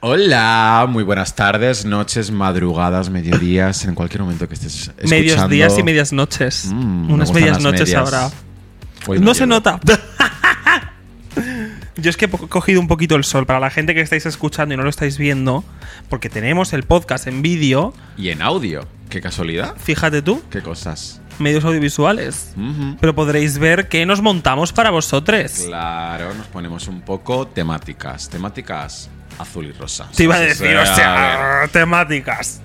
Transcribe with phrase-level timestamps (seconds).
[0.00, 5.08] Hola, muy buenas tardes, noches, madrugadas, mediodías, en cualquier momento que estés escuchando.
[5.10, 6.66] Medios días y medias noches.
[6.72, 8.14] Mm, Unas medias noches medias.
[8.14, 8.30] ahora.
[9.08, 9.80] Hoy no se nota.
[11.96, 13.44] Yo es que he cogido un poquito el sol.
[13.44, 15.64] Para la gente que estáis escuchando y no lo estáis viendo,
[16.08, 21.20] porque tenemos el podcast en vídeo, Y en audio, qué casualidad, fíjate tú, qué cosas.
[21.40, 22.52] medios audiovisuales.
[23.00, 25.50] Pero podréis ver que nos montamos para vosotros.
[25.66, 30.08] Claro, nos ponemos un poco temáticas, temáticas azul y rosa.
[30.14, 32.60] Te iba a decir, o sea, temáticas.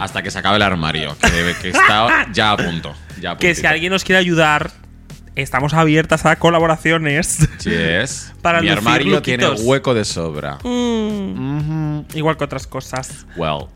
[0.00, 2.94] hasta que se acabe el armario, que, que está ya a punto.
[3.20, 4.70] Ya a Que si alguien nos quiere ayudar,
[5.34, 7.48] estamos abiertas a colaboraciones.
[7.58, 8.32] Sí es.
[8.42, 10.58] Para Mi armario tiene hueco de sobra.
[10.64, 13.26] Mm, igual que otras cosas.
[13.36, 13.66] Well,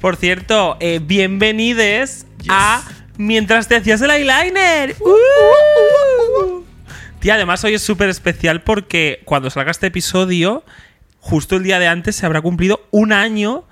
[0.00, 2.48] Por cierto, eh, bienvenides Yes.
[2.50, 2.82] a
[3.18, 4.94] Mientras te hacías el eyeliner.
[5.00, 6.62] Uh.
[7.18, 10.64] Tía, además hoy es súper especial porque cuando salga este episodio,
[11.26, 13.64] justo el día de antes se habrá cumplido un año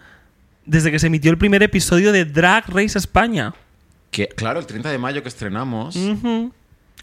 [0.66, 3.54] desde que se emitió el primer episodio de Drag Race España.
[4.10, 5.96] que claro, el 30 de mayo que estrenamos.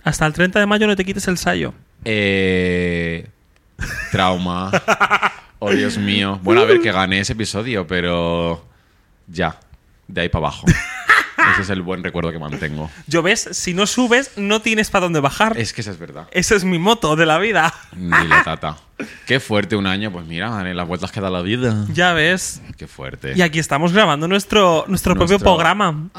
[0.04, 1.74] Hasta el 30 de mayo no te quites el sayo.
[2.04, 3.30] Eh,
[4.12, 4.72] trauma.
[5.60, 6.40] Oh, Dios mío.
[6.44, 8.66] Bueno, a ver, que gané ese episodio, pero
[9.28, 9.58] ya,
[10.08, 10.66] de ahí para abajo.
[11.54, 12.90] Ese es el buen recuerdo que mantengo.
[13.08, 15.58] Yo ves, si no subes, no tienes para dónde bajar.
[15.58, 16.28] Es que esa es verdad.
[16.32, 17.74] Ese es mi moto de la vida.
[17.96, 18.78] Ni la tata.
[19.26, 21.86] Qué fuerte un año, pues mira, Dani, las vueltas que da la vida.
[21.94, 22.62] Ya ves.
[22.78, 23.34] Qué fuerte.
[23.36, 26.10] Y aquí estamos grabando nuestro, nuestro, propio programa.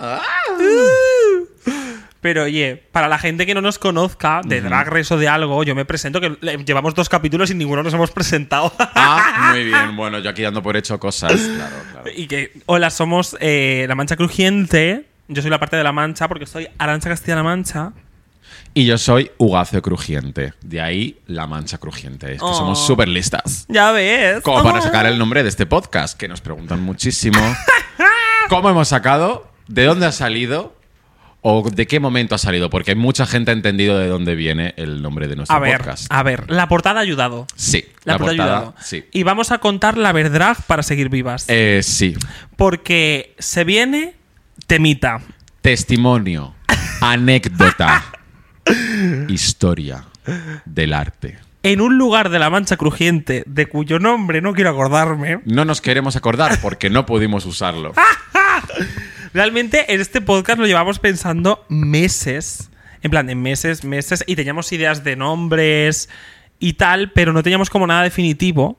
[2.21, 5.65] Pero oye, para la gente que no nos conozca de Drag Race o de algo,
[5.65, 8.73] yo me presento que le- llevamos dos capítulos y ninguno nos hemos presentado.
[8.79, 9.97] Ah, muy bien.
[9.97, 11.33] Bueno, yo aquí dando por hecho cosas.
[11.33, 12.11] Claro, claro.
[12.15, 15.07] y que, hola, somos eh, La Mancha Crujiente.
[15.33, 17.93] Yo soy la parte de La Mancha porque soy Arancha Castilla-La Mancha.
[18.75, 20.55] Y yo soy Ugacio Crujiente.
[20.63, 22.33] De ahí la mancha crujiente.
[22.35, 22.55] Es que Oh.
[22.55, 23.67] somos súper listas.
[23.69, 24.43] Ya ves.
[24.43, 27.39] Como para sacar el nombre de este podcast, que nos preguntan muchísimo.
[28.49, 29.51] ¿Cómo hemos sacado?
[29.69, 30.75] ¿De dónde ha salido?
[31.41, 32.71] ¿O de qué momento ha salido?
[32.71, 36.07] Porque mucha gente ha entendido de dónde viene el nombre de nuestro A ver, podcast.
[36.09, 37.47] a ver, la portada ha ayudado.
[37.57, 38.75] Sí, La, la, portada, ha ayudado.
[38.81, 39.05] Sí.
[39.13, 41.47] Y vamos a contar la verdad para seguir vivas.
[41.49, 42.15] Eh, sí.
[42.57, 44.15] Porque se viene
[44.67, 45.21] temita.
[45.61, 46.55] Testimonio,
[47.01, 48.05] anécdota,
[49.29, 50.05] historia
[50.65, 51.39] del arte.
[51.65, 55.81] En un lugar de la Mancha Crujiente, de cuyo nombre no quiero acordarme, No nos
[55.81, 57.93] queremos acordar porque no pudimos usarlo.
[59.33, 62.71] realmente en este podcast lo llevamos pensando meses.
[63.03, 64.25] En plan, en meses, meses.
[64.27, 66.09] Y teníamos ideas de nombres
[66.59, 68.79] y tal, pero no teníamos como nada definitivo.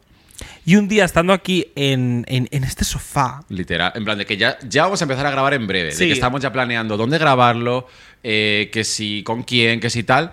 [0.66, 4.38] Y un día estando aquí en, en- en este sofá, Literal, en plan de que
[4.38, 7.18] ya, ya vamos a empezar a grabar en breve, de que estamos ya planeando dónde
[7.18, 7.88] grabarlo,
[8.24, 10.32] eh, que si, con quién, que si tal.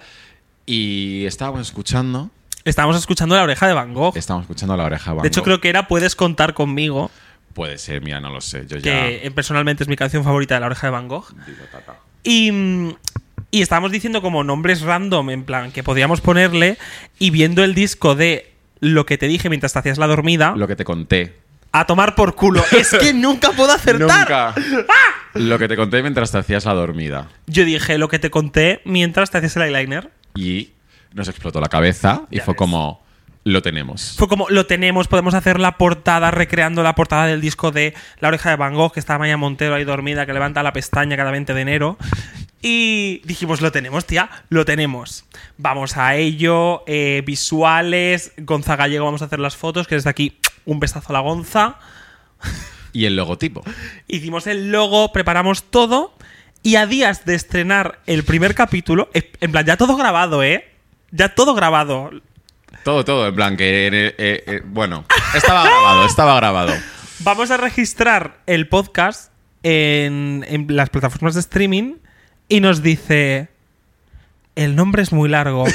[0.67, 2.31] Y estábamos escuchando,
[2.65, 4.17] estábamos escuchando La Oreja de Van Gogh.
[4.17, 5.45] estábamos escuchando la oreja Van De hecho, Gogh.
[5.47, 7.11] creo que era Puedes contar conmigo,
[7.55, 8.83] Puede ser, mira, no lo sé, yo ya...
[9.09, 11.27] que eh, personalmente es mi canción favorita de La Oreja de Van Gogh.
[11.47, 11.97] digo, tata.
[12.23, 12.53] Y,
[13.51, 16.79] y estábamos diciendo como nombres random, en plan, que podíamos ponerle.
[17.19, 20.67] Y viendo el disco de Lo que te dije mientras te hacías la dormida, Lo
[20.67, 21.37] que te conté.
[21.73, 22.63] a tomar por culo.
[22.73, 24.21] es que nunca puedo acertar.
[24.29, 24.55] Nunca.
[25.35, 27.29] Lo que te conté mientras te hacías la dormida.
[27.47, 30.11] Yo dije lo que te conté mientras te hacías el eyeliner.
[30.35, 30.71] Y
[31.13, 32.59] nos explotó la cabeza y Ya fue ves.
[32.59, 33.05] como,
[33.45, 34.17] lo tenemos.
[34.19, 38.27] Fue como, lo tenemos, podemos hacer la portada recreando la portada del disco de La
[38.27, 41.31] Oreja de Van Gogh, que está Maya Montero ahí dormida, que levanta la pestaña cada
[41.31, 41.97] 20 de enero.
[42.63, 45.25] Y dijimos, lo tenemos, tía, lo tenemos.
[45.57, 50.39] Vamos a ello, eh, visuales, Gonza Gallego, vamos a hacer las fotos, que desde aquí
[50.67, 51.77] un besazo a la Gonza.
[52.93, 53.63] Y el logotipo.
[54.09, 56.15] Hicimos el logo, preparamos todo.
[56.63, 60.69] Y a días de estrenar el primer capítulo, en plan, ya todo grabado, ¿eh?
[61.11, 62.11] Ya todo grabado.
[62.85, 63.87] Todo, todo, en plan que...
[63.87, 66.75] eh, eh, bueno, estaba grabado, estaba grabado.
[67.21, 69.33] Vamos a registrar el podcast
[69.63, 71.95] en, en las plataformas de streaming
[72.51, 73.49] y nos dice:
[74.57, 75.65] El nombre es muy largo.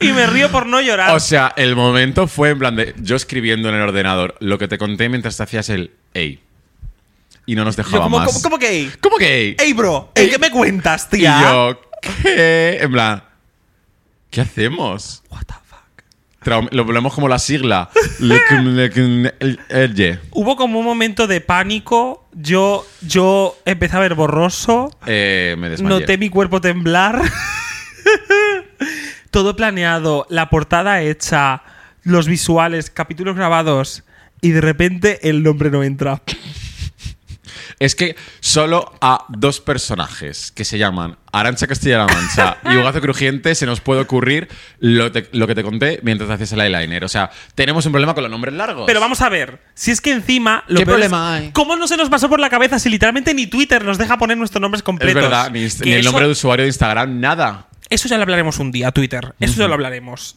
[0.00, 1.14] y me río por no llorar.
[1.14, 4.68] O sea, el momento fue en plan de yo escribiendo en el ordenador lo que
[4.68, 6.40] te conté mientras te hacías el ey.
[7.46, 8.26] Y no nos Yo dejaba como, más.
[8.28, 9.56] como, como que, ey, ¿Cómo que ey?
[9.58, 10.24] ey, bro, Ey.
[10.26, 11.40] ey, ¿qué me cuentas, Y tía?
[11.42, 11.80] yo,
[12.22, 12.78] ¿qué?
[12.82, 13.24] En plan,
[14.30, 15.22] ¿qué hacemos?
[15.30, 15.78] What the fuck?
[16.44, 17.88] Traum- lo ponemos como la sigla.
[20.32, 22.27] Hubo como un momento de pánico.
[22.40, 24.96] Yo, yo empecé a ver borroso.
[25.06, 26.00] Eh, me desmayé.
[26.00, 27.20] Noté mi cuerpo temblar.
[29.32, 31.62] Todo planeado, la portada hecha,
[32.04, 34.04] los visuales, capítulos grabados
[34.40, 36.22] y de repente el nombre no entra.
[37.80, 43.54] Es que solo a dos personajes que se llaman Arancha Castilla-La Mancha y Ugazo Crujiente
[43.54, 44.48] se nos puede ocurrir
[44.80, 47.04] lo, te- lo que te conté mientras hacías el eyeliner.
[47.04, 48.84] O sea, tenemos un problema con los nombres largos.
[48.86, 50.64] Pero vamos a ver, si es que encima.
[50.66, 51.50] Lo ¿Qué peor es- problema hay?
[51.52, 54.36] ¿Cómo no se nos pasó por la cabeza si literalmente ni Twitter nos deja poner
[54.36, 55.22] nuestros nombres es completos?
[55.22, 57.68] verdad, ni, el eso- nombre de usuario de Instagram, nada.
[57.90, 59.34] Eso ya lo hablaremos un día, Twitter.
[59.38, 60.36] Eso ya lo hablaremos.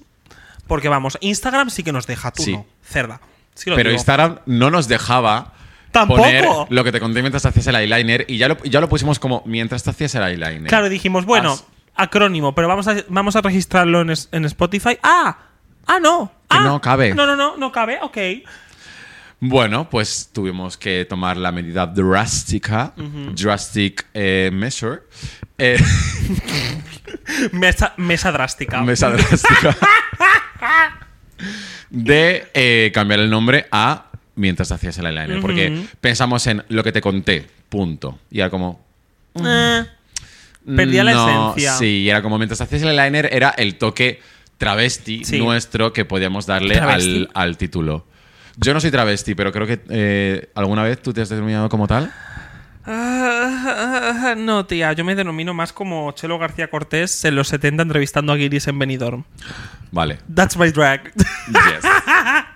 [0.67, 2.53] Porque vamos, Instagram sí que nos deja, tú Sí.
[2.53, 2.65] no.
[2.83, 3.19] Cerda.
[3.55, 3.97] Sí lo Pero digo.
[3.99, 5.53] Instagram no nos dejaba
[5.91, 6.21] Tampoco.
[6.21, 9.19] poner lo que te conté mientras hacías el eyeliner y ya lo, ya lo pusimos
[9.19, 10.67] como mientras te hacías el eyeliner.
[10.67, 11.57] Claro, dijimos, bueno,
[11.95, 14.97] acrónimo, pero vamos a, vamos a registrarlo en, es- en Spotify.
[15.03, 15.37] ¡Ah!
[15.87, 16.31] ¡Ah, no!
[16.49, 17.13] Que Ah, no cabe.
[17.13, 18.17] No, no, no, no cabe, ok.
[19.43, 22.93] Bueno, pues tuvimos que tomar la medida drástica,
[23.35, 25.01] drastic eh, measure,
[25.57, 25.77] eh,
[27.51, 28.81] Mesa, mesa drástica.
[28.83, 29.75] mesa drástica,
[31.89, 35.41] de eh, cambiar el nombre a mientras hacías el eyeliner.
[35.41, 38.19] Porque pensamos en lo que te conté, punto.
[38.29, 38.83] Y era como,
[39.35, 39.85] Eh,
[40.75, 41.73] Perdía la esencia.
[41.77, 44.21] Sí, era como mientras hacías el eyeliner, era el toque
[44.57, 45.39] travesti Sí.
[45.39, 48.05] nuestro que podíamos darle al, al título.
[48.57, 51.87] Yo no soy travesti, pero creo que eh, alguna vez tú te has determinado como
[51.87, 52.11] tal.
[54.37, 58.35] no, tía, yo me denomino más como Chelo García Cortés en los 70 entrevistando a
[58.35, 59.23] Guiris en Benidorm.
[59.91, 60.19] Vale.
[60.33, 61.11] That's my drag.
[61.15, 61.83] Yes.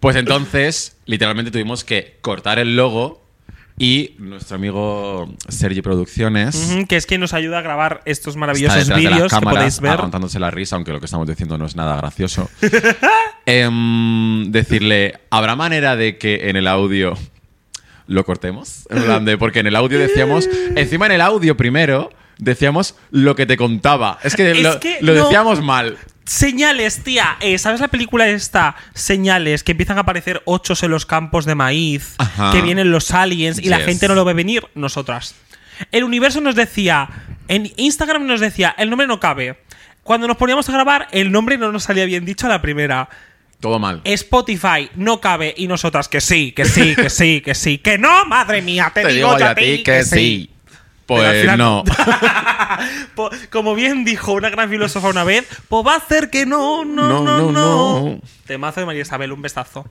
[0.00, 3.22] Pues entonces, literalmente tuvimos que cortar el logo
[3.80, 9.32] y nuestro amigo Sergi Producciones que es quien nos ayuda a grabar estos maravillosos vídeos
[9.32, 9.92] que podéis ver.
[9.92, 12.50] aguantándose la risa, aunque lo que estamos diciendo no es nada gracioso.
[13.46, 17.14] Em, decirle, ¿habrá manera de que en el audio
[18.06, 18.86] lo cortemos?
[19.38, 24.18] Porque en el audio decíamos, encima en el audio primero decíamos lo que te contaba.
[24.22, 25.24] Es que Es lo, que lo no.
[25.24, 25.96] decíamos mal.
[26.28, 27.38] Señales, tía.
[27.40, 28.76] Eh, ¿Sabes la película esta?
[28.92, 32.52] Señales, que empiezan a aparecer ochos en los campos de maíz, Ajá.
[32.52, 34.66] que vienen los aliens y la gente no lo ve venir.
[34.74, 35.34] Nosotras.
[35.90, 37.08] El universo nos decía,
[37.48, 39.58] en Instagram nos decía, el nombre no cabe.
[40.02, 43.08] Cuando nos poníamos a grabar, el nombre no nos salía bien dicho a la primera.
[43.58, 44.02] Todo mal.
[44.04, 48.26] Spotify no cabe y nosotras que sí, que sí, que sí, que sí, que no,
[48.26, 50.50] madre mía, te, digo, yo a ti que, sí.
[51.08, 51.84] Pues final no.
[53.50, 57.08] Como bien dijo una gran filósofa una vez, pues va a hacer que no, no,
[57.08, 57.52] No, no, no.
[57.52, 58.20] no.
[58.46, 59.86] Temazo de María Isabel, un besazo.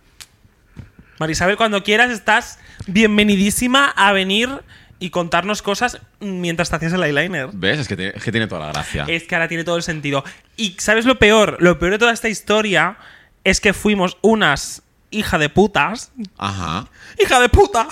[1.19, 4.61] María Isabel, cuando quieras, estás bienvenidísima a venir
[4.99, 7.49] y contarnos cosas mientras te hacías el eyeliner.
[7.51, 7.79] ¿Ves?
[7.79, 9.05] Es que, tiene, es que tiene toda la gracia.
[9.07, 10.23] Es que ahora tiene todo el sentido.
[10.55, 11.57] Y ¿sabes lo peor?
[11.59, 12.97] Lo peor de toda esta historia
[13.43, 16.11] es que fuimos unas hija de putas.
[16.37, 16.87] Ajá.
[17.23, 17.87] ¡Hija de puta!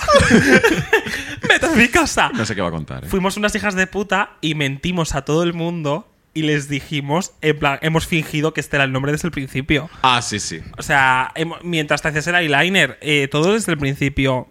[1.48, 2.30] ¡Vete a mi casa!
[2.34, 3.04] No sé qué va a contar.
[3.04, 3.08] ¿eh?
[3.08, 7.58] Fuimos unas hijas de puta y mentimos a todo el mundo y les dijimos, en
[7.58, 9.88] plan, hemos fingido que este era el nombre desde el principio.
[10.02, 10.60] Ah, sí, sí.
[10.76, 11.32] O sea,
[11.62, 14.48] mientras te hacías el eyeliner, eh, todo desde el principio,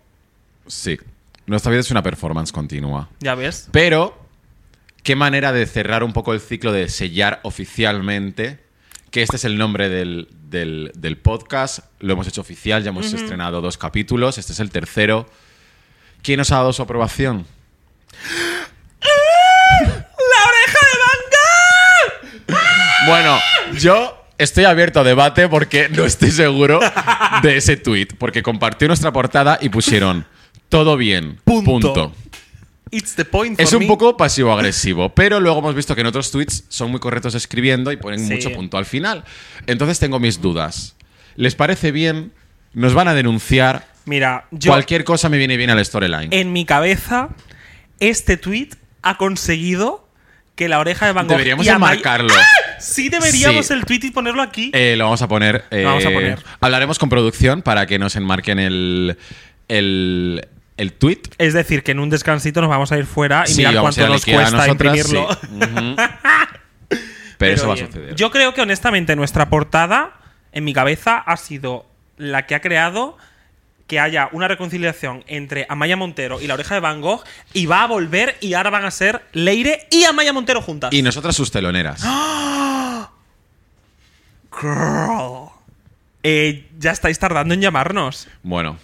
[0.68, 0.98] Sí.
[1.46, 3.08] Nuestra vida es una performance continua.
[3.20, 3.70] ya ves.
[3.72, 4.20] Pero,
[5.04, 8.65] qué manera de cerrar un poco el ciclo de sellar oficialmente
[9.16, 11.80] que este es el nombre del, del- del podcast.
[12.02, 14.38] Lo hemos hecho oficial, ya hemos estrenado dos capítulos.
[14.38, 15.26] Este es el tercero.
[16.22, 17.46] ¿Quién nos ha dado su aprobación?
[19.02, 20.98] ¡La oreja de
[22.52, 23.40] Van Bueno,
[23.80, 26.82] yo estoy abierto a debate porque no estoy seguro
[27.42, 28.08] de ese tweet.
[28.20, 30.26] Porque compartió nuestra portada y pusieron
[30.68, 31.40] todo bien.
[31.46, 31.72] Punto.
[31.94, 32.14] punto.
[32.96, 33.88] It's the point Es un me.
[33.88, 37.98] poco pasivo-agresivo, pero luego hemos visto que en otros tweets son muy correctos escribiendo y
[37.98, 38.34] ponen Sí.
[38.34, 39.24] mucho punto al final.
[39.68, 40.96] Entonces tengo mis dudas.
[41.36, 42.32] ¿Les parece bien?
[42.74, 43.88] ¿Nos van a denunciar?
[44.06, 46.30] Mira, yo Cualquier cosa me viene bien al storyline.
[46.32, 47.30] en mi cabeza,
[48.00, 48.70] este tweet
[49.02, 50.08] ha conseguido
[50.56, 51.32] que la oreja de Van Gogh.
[51.34, 52.34] Deberíamos enmarcarlo.
[52.34, 52.46] ¡Ah!
[52.80, 53.74] Sí, deberíamos Sí.
[53.74, 54.70] el tweet y ponerlo aquí.
[54.74, 55.66] Eh, lo vamos a poner.
[55.72, 56.40] eh, Lo vamos a poner.
[56.62, 59.18] Hablaremos con producción para que nos enmarquen el,
[59.68, 61.22] el, el tweet.
[61.38, 64.08] Es decir, que en un descansito nos vamos a ir fuera y Sí, mirar cuánto
[64.08, 65.30] nos cuesta imprimirlo.
[65.34, 65.48] sí.
[67.38, 68.16] Pero, eso va a suceder.
[68.16, 70.14] Yo creo que honestamente nuestra portada,
[70.54, 71.86] en mi cabeza, ha sido
[72.18, 73.18] la que ha creado
[73.88, 77.84] que haya una reconciliación entre Amaya Montero y la oreja de Van Gogh y va
[77.84, 80.94] a volver y ahora van a ser Leire y Amaya Montero juntas.
[80.94, 82.02] Y nosotras sus teloneras.
[84.62, 85.50] Girl.
[86.24, 88.28] Eh, ya estáis tardando en llamarnos.
[88.42, 88.78] Bueno,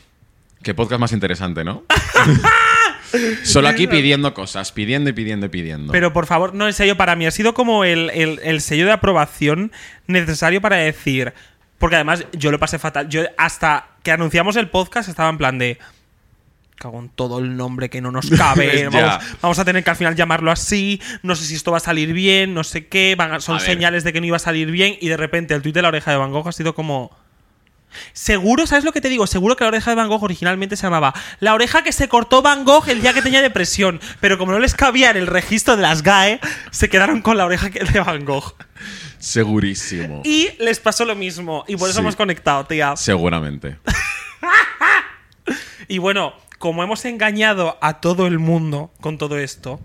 [0.63, 1.83] qué podcast más interesante, ¿no?
[3.43, 5.91] Solo aquí pidiendo cosas, pidiendo y pidiendo y pidiendo.
[5.91, 8.85] Pero por favor, no, el sello para mí ha sido como el, el- el sello
[8.85, 9.71] de aprobación
[10.07, 11.33] necesario para decir.
[11.77, 13.09] Porque además yo lo pasé fatal.
[13.09, 15.77] Yo hasta que anunciamos el podcast estaba en plan de.
[16.77, 18.87] Cago en todo el nombre que no nos cabe.
[18.87, 21.01] Vamos, vamos a tener que al final llamarlo así.
[21.21, 23.15] No sé si esto va a salir bien, no sé qué.
[23.17, 24.95] van a- son A señales de que no iba a salir bien.
[25.01, 27.11] Y de repente el tuit de la oreja de Van Gogh ha sido como.
[28.13, 29.27] Seguro, ¿sabes lo que te digo?
[29.27, 32.41] Seguro que la oreja de Van Gogh originalmente se llamaba La oreja que se cortó
[32.41, 33.99] Van Gogh el día que tenía depresión.
[34.19, 36.39] Pero como no les cabía en el registro de las GAE,
[36.71, 38.55] se quedaron con la oreja que- de Van Gogh.
[39.19, 40.21] Segurísimo.
[40.25, 41.63] Y les pasó lo mismo.
[41.67, 42.01] Y por eso Sí.
[42.01, 42.95] hemos conectado, tía.
[42.95, 43.77] Seguramente.
[45.87, 49.81] Y bueno, como hemos engañado a todo el mundo con todo esto,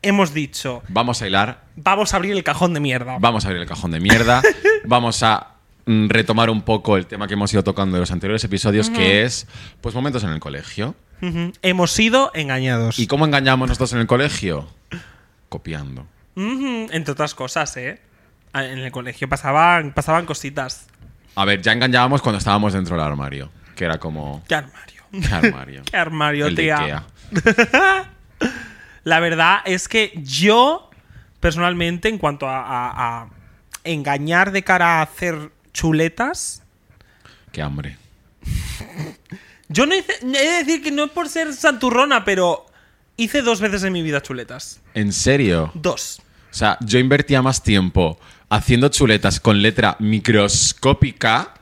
[0.00, 1.64] hemos dicho, Vamos a hilar.
[1.76, 3.18] vamos a abrir el cajón de mierda.
[3.20, 4.40] Vamos a abrir el cajón de mierda.
[4.84, 5.56] Vamos a
[5.86, 9.46] retomar un poco el tema que hemos ido tocando en los anteriores episodios, que es
[9.80, 10.94] pues momentos en el colegio.
[11.62, 12.98] Hemos sido engañados.
[12.98, 14.68] ¿Y cómo engañamos nosotros en el colegio?
[15.48, 16.06] Copiando.
[16.36, 18.00] Entre otras cosas, ¿eh?
[18.52, 20.86] Ah, En el colegio pasaban, pasaban cositas.
[21.34, 23.50] A ver, ya engañábamos cuando estábamos dentro del armario.
[23.76, 24.42] Que era como.
[24.48, 25.02] ¿Qué armario?
[25.12, 25.82] ¿Qué armario?
[25.90, 27.04] ¿Qué armario, El tía?
[29.04, 30.90] La verdad es que yo,
[31.40, 33.28] personalmente, en cuanto a, a- a
[33.84, 36.62] engañar de cara a hacer chuletas,
[37.52, 37.96] Qué hambre.
[39.68, 40.12] yo no hice.
[40.22, 42.66] He de decir que no es por ser santurrona, pero
[43.16, 44.80] hice dos veces en mi vida chuletas.
[44.94, 45.70] ¿En serio?
[45.74, 46.20] Dos.
[46.50, 51.54] O sea, yo invertía más tiempo haciendo chuletas con letra microscópica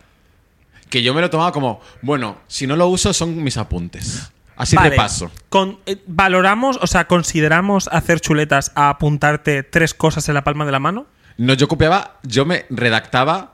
[0.88, 4.30] que yo me lo tomaba como, bueno, si no lo uso son mis apuntes.
[4.56, 5.30] Así Vale, de paso.
[5.50, 10.64] con- eh, valoramos, o sea, consideramos hacer chuletas a apuntarte tres cosas en la palma
[10.64, 11.06] de la mano.
[11.36, 13.52] No, yo copiaba, yo me redactaba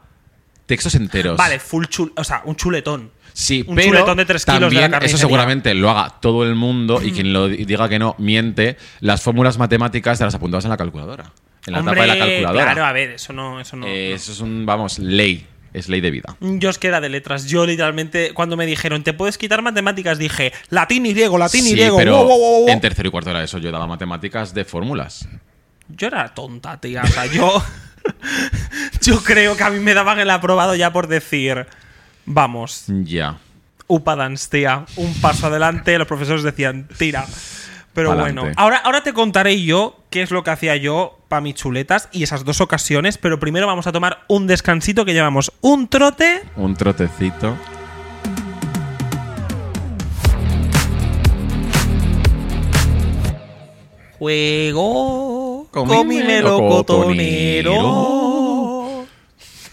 [0.66, 1.36] textos enteros.
[1.36, 3.10] Vale, full chul, o sea, un chuletón.
[3.32, 6.44] Sí, un pero chuletón de tres kilos de la también eso seguramente lo haga todo
[6.44, 8.76] el mundo y quien lo di- diga que no miente.
[9.00, 11.32] Las fórmulas matemáticas te las apuntabas en la calculadora,
[11.66, 12.64] en la Hombre, tapa de la calculadora.
[12.64, 13.86] Claro, a ver, eso no, eso no.
[13.88, 14.16] Eh, no.
[14.16, 16.36] Eso es un, vamos, ley, es ley de vida.
[16.40, 17.46] Yo es que era de letras.
[17.46, 20.16] Yo literalmente, cuando me dijeron, ¿te puedes quitar matemáticas?
[20.18, 21.96] Dije, latín y griego, latín y griego.
[21.96, 22.68] pero wow, wow, wow, wow.
[22.68, 23.58] en tercero y cuarto era eso.
[23.58, 25.26] Yo daba matemáticas de fórmulas.
[25.88, 27.02] Yo era tonta, tía.
[27.02, 27.60] O sea, yo.
[29.02, 31.66] yo creo que a mí me daban el aprobado ya por decir.
[32.26, 33.36] Vamos, Ya.
[33.86, 34.86] Upadance, tía.
[34.96, 37.26] Un paso adelante, los profesores decían, tira.
[37.92, 38.40] Pero Pa'lante.
[38.40, 42.08] bueno, ahora, ahora te contaré yo qué es lo que hacía yo para mis chuletas
[42.10, 46.42] y esas dos ocasiones, pero primero vamos a tomar un descansito que llevamos un trote
[46.56, 47.56] Un trotecito.
[54.18, 55.33] Juego
[55.74, 56.24] Melocotonero.
[56.26, 58.14] melocotonero.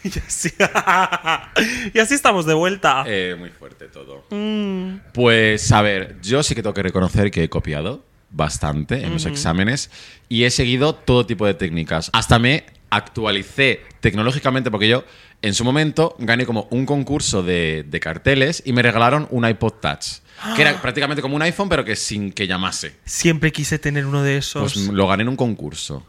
[0.04, 0.50] y, así,
[1.94, 3.04] y así estamos de vuelta.
[3.06, 4.26] Eh, muy fuerte todo.
[4.30, 5.12] Mm.
[5.14, 9.26] Pues a ver, yo sí que tengo que reconocer que he copiado bastante en los
[9.26, 9.92] exámenes
[10.30, 12.10] y he seguido todo tipo de técnicas.
[12.14, 15.04] Hasta me actualicé tecnológicamente porque yo
[15.42, 19.74] en su momento gané como un concurso de, de carteles y me regalaron un iPod
[19.74, 20.22] Touch.
[20.56, 22.96] Que era prácticamente como un iPhone, pero que sin que llamase.
[23.06, 24.74] Siempre quise tener uno de esos.
[24.74, 26.06] Pues lo gané en un concurso.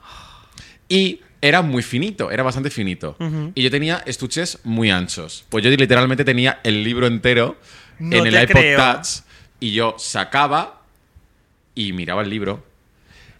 [0.89, 3.17] Y era muy finito, era bastante finito.
[3.55, 5.45] Y yo tenía estuches muy anchos.
[5.49, 7.59] Pues yo literalmente tenía el libro entero
[7.99, 8.79] No en el iPod creo.
[8.79, 9.23] Touch.
[9.59, 10.83] Y yo sacaba
[11.75, 12.65] y miraba el libro.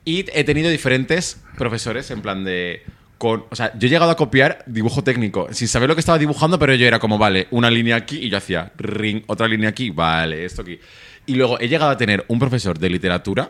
[0.05, 2.83] Y he tenido diferentes profesores en plan de...
[3.23, 6.19] Con, o sea, yo he llegado a copiar dibujo técnico sin saber lo que estaba
[6.19, 9.69] dibujando, pero yo era como, vale, una línea aquí y yo hacía ring, otra línea
[9.69, 10.81] aquí, vale, esto aquí.
[11.27, 13.49] Y luego he llegado a tener un profesor de literatura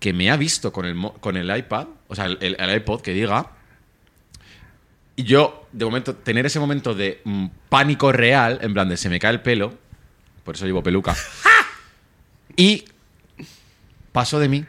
[0.00, 3.02] que me ha visto con el, con el iPad, o sea, el, el- el iPod
[3.02, 3.50] que diga,
[5.16, 9.10] y yo, de momento, tener ese momento de mm, pánico real, en plan de se
[9.10, 9.74] me cae el pelo,
[10.44, 11.14] por eso llevo peluca,
[12.56, 12.86] y
[14.12, 14.64] pasó de mí.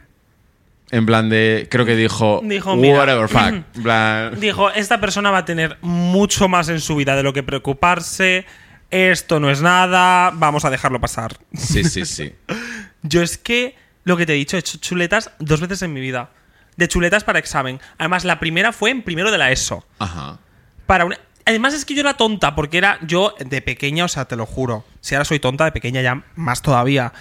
[0.94, 3.00] En plan de, creo que dijo, Dijo, mira.
[3.00, 3.64] whatever, fuck.
[3.82, 7.42] Plan, Dijo, esta persona va a tener mucho más en su vida de lo que
[7.42, 8.46] preocuparse.
[8.92, 11.36] Esto no es nada, vamos a dejarlo pasar.
[11.54, 12.34] sí, sí, sí.
[13.02, 16.00] Yo es que, lo que te he dicho, he hecho chuletas dos veces en mi
[16.00, 16.30] vida.
[16.78, 17.80] De chuletas para examen.
[17.98, 19.84] Además, la primera fue en primero de la ESO.
[20.00, 20.38] Ajá.
[20.86, 24.26] Para una- Además es que yo era tonta, porque era yo de pequeña, o sea,
[24.26, 24.86] te lo juro.
[25.02, 27.12] Si ahora soy tonta, de pequeña ya más todavía.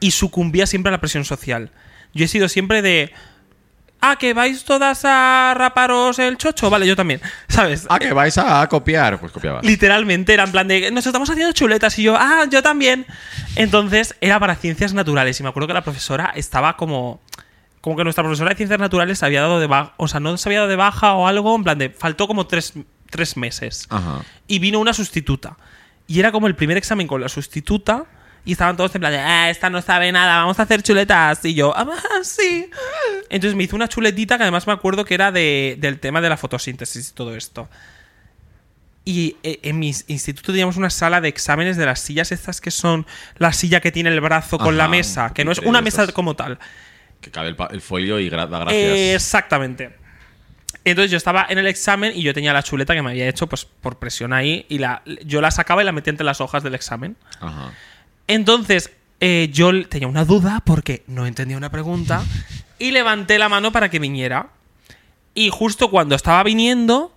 [0.00, 1.70] Y sucumbía siempre a la presión social.
[2.14, 3.12] Yo he sido siempre de...
[4.04, 6.68] Ah, que vais todas a raparos el chocho.
[6.68, 7.20] Vale, yo también.
[7.48, 7.86] ¿Sabes?
[7.88, 9.20] Ah, que vais a copiar.
[9.20, 9.64] Pues copiabas.
[9.64, 10.90] Literalmente era en plan de...
[10.90, 12.16] Nos estamos haciendo chuletas y yo...
[12.18, 13.06] Ah, yo también.
[13.54, 15.38] Entonces era para ciencias naturales.
[15.38, 17.20] Y me acuerdo que la profesora estaba como...
[17.80, 19.94] Como que nuestra profesora de ciencias naturales se había dado de baja...
[19.96, 21.54] O sea, no se había dado de baja o algo.
[21.54, 21.90] En plan de...
[21.90, 22.72] Faltó como tres,
[23.08, 24.22] tres meses Ajá.
[24.48, 25.56] y vino una sustituta.
[26.08, 28.06] Y era como el primer examen con la sustituta.
[28.44, 31.44] Y estaban todos en plan de, ah, esta no sabe nada, vamos a hacer chuletas.
[31.44, 31.86] Y yo, ah,
[32.24, 32.68] sí.
[33.30, 36.28] Entonces me hizo una chuletita que además me acuerdo que era de- del tema de
[36.28, 37.68] la fotosíntesis y todo esto.
[39.04, 42.70] Y eh, en mi instituto teníamos una sala de exámenes de las sillas estas que
[42.70, 43.04] son
[43.36, 45.80] la silla que tiene el brazo con la Ajá, mesa, que no es de una
[45.80, 46.14] mesa esas.
[46.14, 46.58] como tal.
[47.20, 48.72] Que cabe el, el folio y gra- da gracias.
[48.82, 49.96] Eh, exactamente.
[50.84, 53.46] Entonces yo estaba en el examen y yo tenía la chuleta que me había hecho
[53.48, 56.62] pues por presión ahí y la, yo la sacaba y la metía entre las hojas
[56.64, 57.16] del examen.
[57.40, 57.72] Ajá.
[58.26, 62.24] Entonces eh, yo tenía una duda porque no entendía una pregunta
[62.78, 64.48] y levanté la mano para que viniera.
[65.34, 67.14] Y justo cuando estaba viniendo,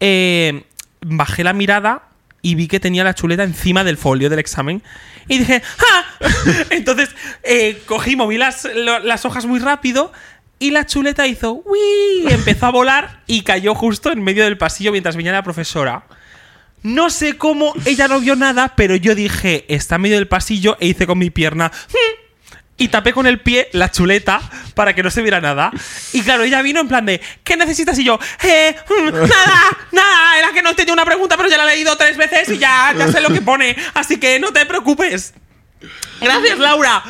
[0.00, 0.64] eh,
[1.00, 2.08] bajé la mirada
[2.40, 4.82] y vi que tenía la chuleta encima del folio del examen.
[5.28, 6.26] Y dije, ¡ah!
[6.70, 7.10] Entonces
[7.42, 10.12] eh, cogí, moví las, las hojas muy rápido
[10.58, 12.32] y la chuleta hizo ¡Uy!
[12.32, 16.04] Empezó a volar y cayó justo en medio del pasillo mientras venía la profesora.
[16.82, 20.76] No sé cómo ella no vio nada, pero yo dije, está en medio del pasillo
[20.80, 21.70] e hice con mi pierna.
[21.88, 22.18] "Hmm",
[22.78, 24.40] Y tapé con el pie la chuleta
[24.74, 25.70] para que no se viera nada.
[26.12, 27.96] Y claro, ella vino en plan de, ¿qué necesitas?
[27.98, 31.64] Y yo, eh, mm, nada, nada, era que no tenía una pregunta, pero ya la
[31.72, 33.76] he leído tres veces y ya, ya sé lo que pone.
[33.94, 35.34] Así que no te preocupes.
[36.20, 37.02] Gracias, Laura.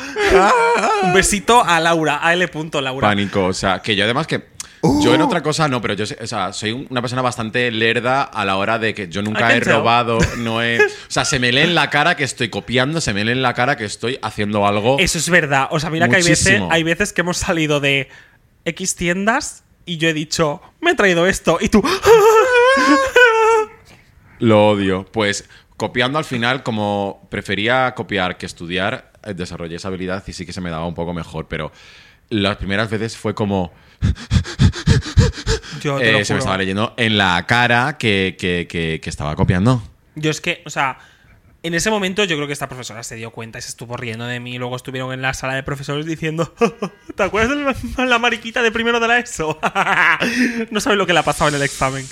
[1.03, 2.49] Un besito a Laura, a L.
[2.81, 3.07] Laura.
[3.07, 3.45] Pánico.
[3.45, 4.52] O sea, que yo además que.
[5.01, 7.71] Yo en otra cosa no, pero yo sé- o sea, soy un- una persona bastante
[7.71, 10.77] lerda a la hora de que yo nunca I he robado, no he.
[10.85, 13.41] O sea, se me lee en la cara que estoy copiando, se me lee en
[13.41, 14.97] la cara que estoy haciendo algo.
[14.99, 15.67] Eso es verdad.
[15.71, 18.09] O sea, mira que hay veces, hay veces que hemos salido de
[18.65, 21.57] X tiendas y yo he dicho, me he traído esto.
[21.61, 21.81] Y tú.
[24.39, 25.05] Lo odio.
[25.11, 25.47] Pues
[25.77, 30.53] copiando al final, como prefería copiar que estudiar, eh, desarrollé esa habilidad y sí que
[30.53, 31.71] se me daba un poco mejor, pero
[32.29, 33.71] las primeras veces fue como.
[35.81, 39.09] Yo te lo eh, se me estaba leyendo en la cara que, que- que- que
[39.09, 39.83] estaba copiando.
[40.15, 40.97] Yo es que, o sea,
[41.63, 44.25] en ese momento yo creo que esta profesora se dio cuenta y se estuvo riendo
[44.25, 44.57] de mí.
[44.57, 46.53] Luego estuvieron en la sala de profesores diciendo,
[47.15, 49.59] ¿te acuerdas de la, mariquita de primero de la ESO?
[50.71, 52.05] no sabes lo que le ha pasado en el examen.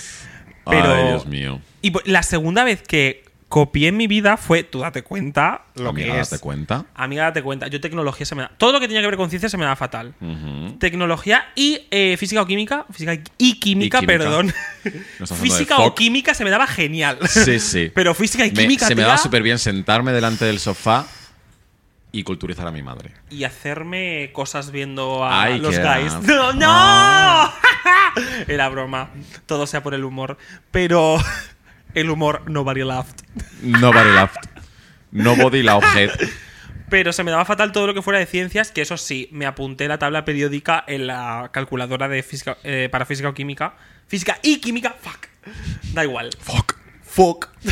[0.65, 1.60] Pero, Ay, Dios mío.
[1.81, 5.89] Y pues, la segunda vez que copié en mi vida fue, tú date cuenta lo
[5.89, 6.29] Amiga, que es.
[6.29, 6.86] ¿date cuenta?
[6.96, 7.67] Amiga, date cuenta.
[7.67, 8.51] Yo tecnología se me da...
[8.58, 10.13] Todo lo que tenía que ver con ciencia se me da fatal.
[10.22, 10.77] Ujú.
[10.79, 12.86] Tecnología y eh, física o química.
[12.91, 14.01] Física y química, Y química.
[14.08, 14.48] perdón.
[14.86, 17.20] No estamos hablando física o química se me daba genial.
[17.27, 17.91] Sí, sí.
[17.96, 21.05] Pero física y Me- química, se me tía, daba súper bien sentarme delante del sofá
[22.13, 23.12] y culturizar a mi madre.
[23.29, 26.13] Y hacerme cosas viendo a Ay, los qué guys.
[26.13, 26.22] asco.
[26.25, 26.53] ¡No!
[26.53, 26.67] no!
[26.70, 27.53] Ah.
[28.48, 29.10] Era broma.
[29.46, 30.38] Todo sea por el humor.
[30.72, 31.17] Pero
[31.95, 33.21] el humor nobody laughed.
[33.62, 34.50] Nobody laughed.
[35.12, 36.12] Nobody laughed.
[36.89, 39.45] Pero se me daba fatal todo lo que fuera de ciencias, que eso sí, me
[39.45, 43.75] apunté la tabla periódica en la calculadora de física, eh, para física o química.
[44.08, 45.27] Física y química, fuck.
[45.93, 46.30] Da igual.
[46.39, 46.75] Fuck.
[47.04, 47.47] Fuck.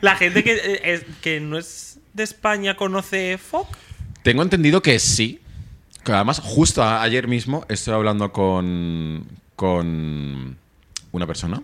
[0.00, 3.68] la gente que, eh, es- que no es de España conoce fuck.
[4.22, 5.40] Tengo entendido que sí.
[6.04, 10.56] Que además, justo ayer mismo estoy hablando con, con
[11.12, 11.62] una persona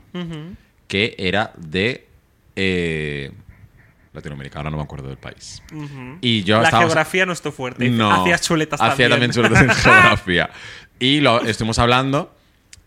[0.88, 2.06] que era de
[2.56, 3.30] eh,
[4.12, 4.58] Latinoamérica.
[4.58, 5.62] Ahora no me acuerdo del país.
[6.20, 7.88] Y yo la estaba- geografía no es tu fuerte.
[7.90, 8.10] No.
[8.22, 9.50] Hacías chuletas Hacía también también.
[9.52, 10.50] chuletas en geografía.
[10.98, 12.34] Y lo estuvimos hablando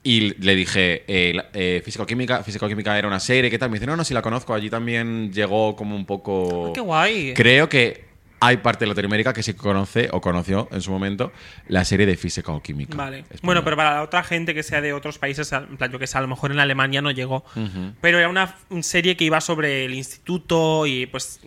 [0.01, 3.69] y le dije, eh, eh, físico-química, físico-química era una serie, ¿qué tal?
[3.69, 4.53] Me dice, no, no, sí la conozco.
[4.53, 6.69] Allí también llegó como un poco...
[6.69, 7.33] Ah, qué guay.
[7.35, 8.08] Creo que
[8.41, 11.31] hay parte de Latinoamérica que sí conoce o conoció en su momento
[11.67, 12.95] la serie de física o química.
[12.95, 13.25] Vale.
[13.41, 16.07] Bueno, pero para la otra gente que sea de otros países, en plan, yo que
[16.07, 17.43] sé, a lo mejor en Alemania no llegó.
[18.01, 21.39] Pero era una serie que iba sobre el instituto y pues.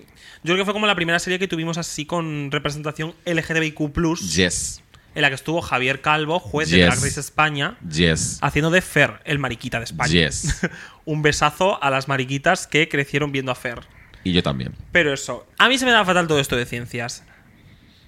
[0.44, 4.82] Yo creo que fue como la primera serie que tuvimos así con representación LGTBIQ, Yes.
[5.14, 6.86] en la que estuvo Javier Calvo, juez de Yes.
[6.86, 8.38] Drag Race España, Yes.
[8.42, 10.10] haciendo de Fer, el mariquita de España.
[10.10, 10.60] Yes.
[11.04, 13.80] Un besazo a las mariquitas que crecieron viendo a Fer.
[14.24, 14.74] Y yo también.
[14.92, 17.24] Pero eso, a mí se me da fatal todo esto de ciencias.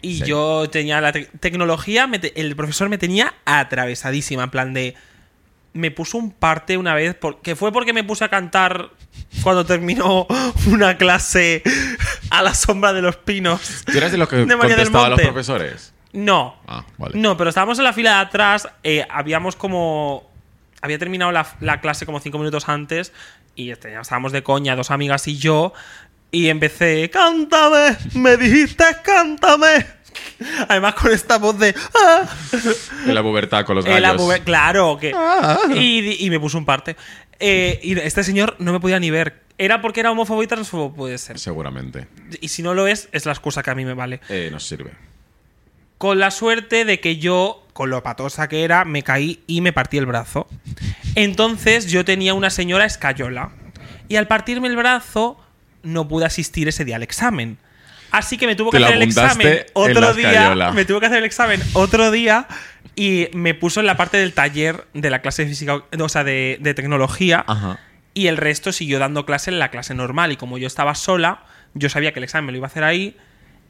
[0.02, 0.24] Y Sí.
[0.26, 4.94] yo tenía la te- tecnología, me te- el profesor me tenía atravesadísima, en plan de...
[5.72, 8.90] Me puso un parte una vez, que fue porque me puse a cantar
[9.42, 10.26] cuando terminó
[10.68, 11.62] una clase
[12.30, 13.82] a la sombra de los pinos.
[13.84, 15.92] ¿Tú eres de los que De contestaba a los profesores?
[16.12, 17.18] No, Ah, vale.
[17.18, 20.30] no, pero estábamos en la fila de atrás, eh, habíamos como...
[20.80, 23.12] Había terminado la, la clase como cinco minutos antes
[23.56, 25.72] y este, estábamos de coña, dos amigas y yo,
[26.30, 29.86] y empecé, cántame, me dijiste, cántame.
[30.68, 31.74] Además con esta voz de...
[31.94, 32.22] "Ah".
[33.06, 34.40] En la pubertad con los gallos.
[34.44, 35.12] claro, que...
[35.74, 36.96] Y, y me puso un parte.
[37.40, 39.42] Eh, y este señor no me podía ni ver.
[39.58, 40.92] ¿Era porque era homófobo y transfobo?
[40.94, 41.38] Puede ser.
[41.38, 42.06] Seguramente.
[42.40, 44.20] Y si no lo es, es la excusa que a mí me vale.
[44.28, 44.92] Eh, nos sirve.
[45.98, 49.74] Con la suerte de que yo, con lo patosa que era, me caí y me
[49.74, 50.46] partí el brazo.
[51.16, 53.50] Entonces yo tenía una señora escayola.
[54.08, 55.38] Y al partirme el brazo,
[55.82, 57.58] no pude asistir ese día al examen.
[58.10, 60.30] Así que me tuvo que Te hacer el examen en otro día.
[60.30, 60.72] escayola.
[60.72, 62.46] Me tuvo que hacer el examen otro día
[62.94, 66.22] y me puso en la parte del taller de la clase de física, o sea,
[66.22, 67.44] de, de tecnología.
[67.46, 67.80] Ajá.
[68.14, 70.30] Y el resto siguió dando clase en la clase normal.
[70.30, 71.42] Y como yo estaba sola,
[71.74, 73.16] yo sabía que el examen me lo iba a hacer ahí.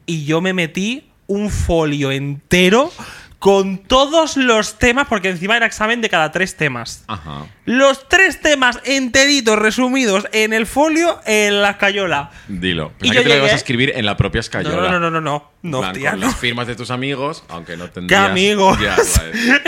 [0.05, 2.91] Y yo me metí un folio entero
[3.39, 7.03] con todos los temas, porque encima era examen de cada tres temas.
[7.07, 7.45] Ajá.
[7.65, 12.31] Los tres temas enteritos, resumidos en el folio, en la escayola.
[12.47, 12.93] Dilo.
[13.01, 14.91] Y Pensaba yo te lo ibas llegué- a escribir en la propia No, escayola.
[14.91, 15.51] no, no, no, no, no.
[15.61, 16.27] No, plan, tía, con no.
[16.27, 18.29] las firmas de tus amigos, aunque no tendrías...
[18.29, 18.79] amigos?
[18.79, 19.61] Ya, vale.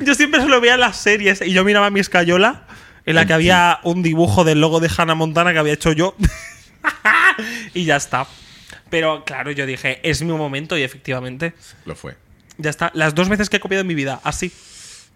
[0.04, 2.66] Yo siempre se lo veía en las series y yo miraba mi escayola
[3.06, 6.14] en la que había un dibujo del logo de Hannah Montana que había hecho yo.
[7.74, 8.26] y ya está.
[8.90, 11.52] Pero claro, yo dije, es mi momento y efectivamente,
[11.84, 12.16] Lo fue.
[12.58, 12.90] Ya está.
[12.94, 14.52] Las dos veces que he copiado en mi vida, así.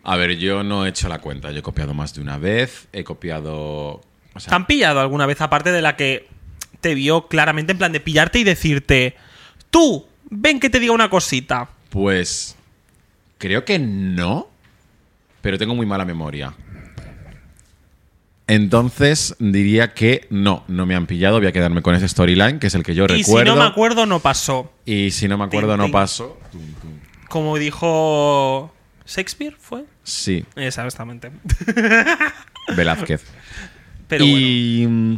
[0.05, 1.50] A ver, yo no he hecho la cuenta.
[1.52, 2.88] Yo he copiado más de una vez.
[2.92, 4.00] He copiado...
[4.35, 6.26] O ¿Te han pillado alguna vez, aparte de la que
[6.81, 9.14] te vio claramente en plan de pillarte y decirte,
[9.70, 11.68] tú, ven que te diga una cosita?
[11.90, 12.57] pues...
[13.38, 14.48] Creo que no.
[15.40, 16.55] Pero tengo muy mala memoria.
[18.46, 21.38] Entonces diría que no, no me han pillado.
[21.38, 23.52] Voy a quedarme con ese storyline, que es el que yo Y recuerdo.
[23.52, 24.72] si no me acuerdo, no pasó.
[24.85, 26.38] Y si no me acuerdo, no paso.
[27.33, 28.71] Como dijo
[29.07, 29.85] Shakespeare, ¿fue?
[30.05, 31.31] Sí, Exactamente.
[32.77, 33.25] Velázquez.
[34.07, 34.87] Pero y.
[34.87, 35.16] mm,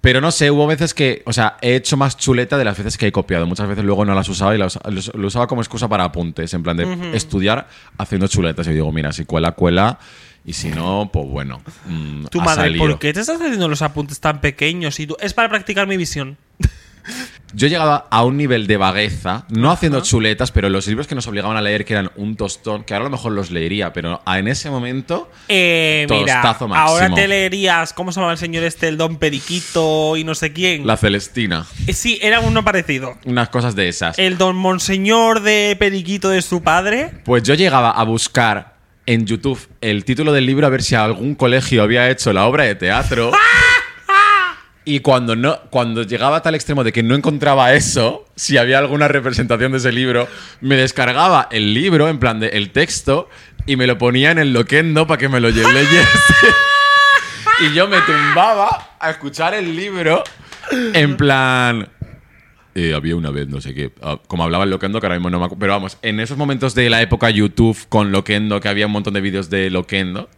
[0.00, 1.22] Pero no sé, hubo veces que.
[1.26, 3.46] O sea, he hecho más chuleta de las veces que he copiado.
[3.46, 6.54] Muchas veces luego no las usaba y las, los- lo usaba como excusa para apuntes.
[6.54, 8.66] En plan de estudiar haciendo chuletas.
[8.68, 9.98] Y digo, mira, si cuela, cuela.
[10.46, 11.60] Y si no, pues bueno.
[11.84, 12.86] mm, Tu madre, salido.
[12.86, 14.98] ¿por qué te estás haciendo los apuntes tan pequeños?
[14.98, 16.38] Y tú, es para practicar mi visión.
[17.54, 21.14] Yo he llegado a un nivel de vagueza, no haciendo chuletas, pero los libros que
[21.14, 23.92] nos obligaban a leer, que eran un tostón, que ahora a lo mejor los leería,
[23.92, 25.30] pero en ese momento.
[25.48, 26.88] Eh, mira, Tostazo máximo.
[26.88, 28.88] ahora te leerías, ¿cómo se llama el señor este?
[28.88, 30.86] El Don Periquito y no sé quién.
[30.86, 31.66] La Celestina.
[31.86, 33.16] Eh, sí, era uno parecido.
[33.24, 34.18] Unas cosas de esas.
[34.18, 37.12] El Don Monseñor de Periquito de su padre.
[37.24, 41.34] Pues yo llegaba a buscar en YouTube el título del libro a ver si algún
[41.34, 43.32] colegio había hecho la obra de teatro.
[44.88, 48.78] Y cuando no, cuando llegaba a tal extremo de que no encontraba eso, si había
[48.78, 50.26] alguna representación de ese libro,
[50.62, 53.28] me descargaba el libro, en plan de el texto,
[53.66, 56.06] y me lo ponía en el loquendo para que me lo leyese.
[57.60, 60.24] y yo me tumbaba a escuchar el libro
[60.94, 61.86] en plan.
[62.74, 63.92] eh, había una vez, no sé qué.
[64.00, 65.60] ah, como hablaba el Loquendo, que ahora mismo no me acuerdo.
[65.60, 69.12] Pero vamos, en esos momentos de la época YouTube con Loquendo, que había un montón
[69.12, 70.30] de vídeos de Loquendo.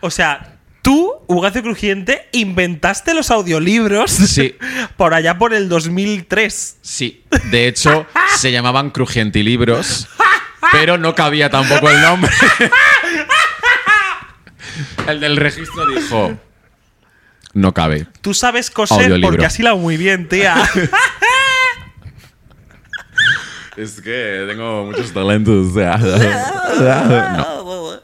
[0.00, 0.51] O sea,
[0.82, 4.56] tú, Ugacio Crujiente, inventaste los audiolibros Sí.
[4.96, 6.78] por allá por el 2003.
[6.82, 7.24] Sí.
[7.50, 10.08] De hecho, se llamaban Crujientilibros,
[10.72, 12.30] pero no cabía tampoco el nombre.
[15.08, 16.38] el del registro dijo.
[17.54, 18.06] No cabe.
[18.22, 19.30] Tú sabes coser Audiolibro.
[19.30, 20.56] porque así la muy bien, tía.
[23.74, 25.68] Es que tengo muchos talentos.
[25.68, 25.96] o sea,
[27.38, 28.00] no.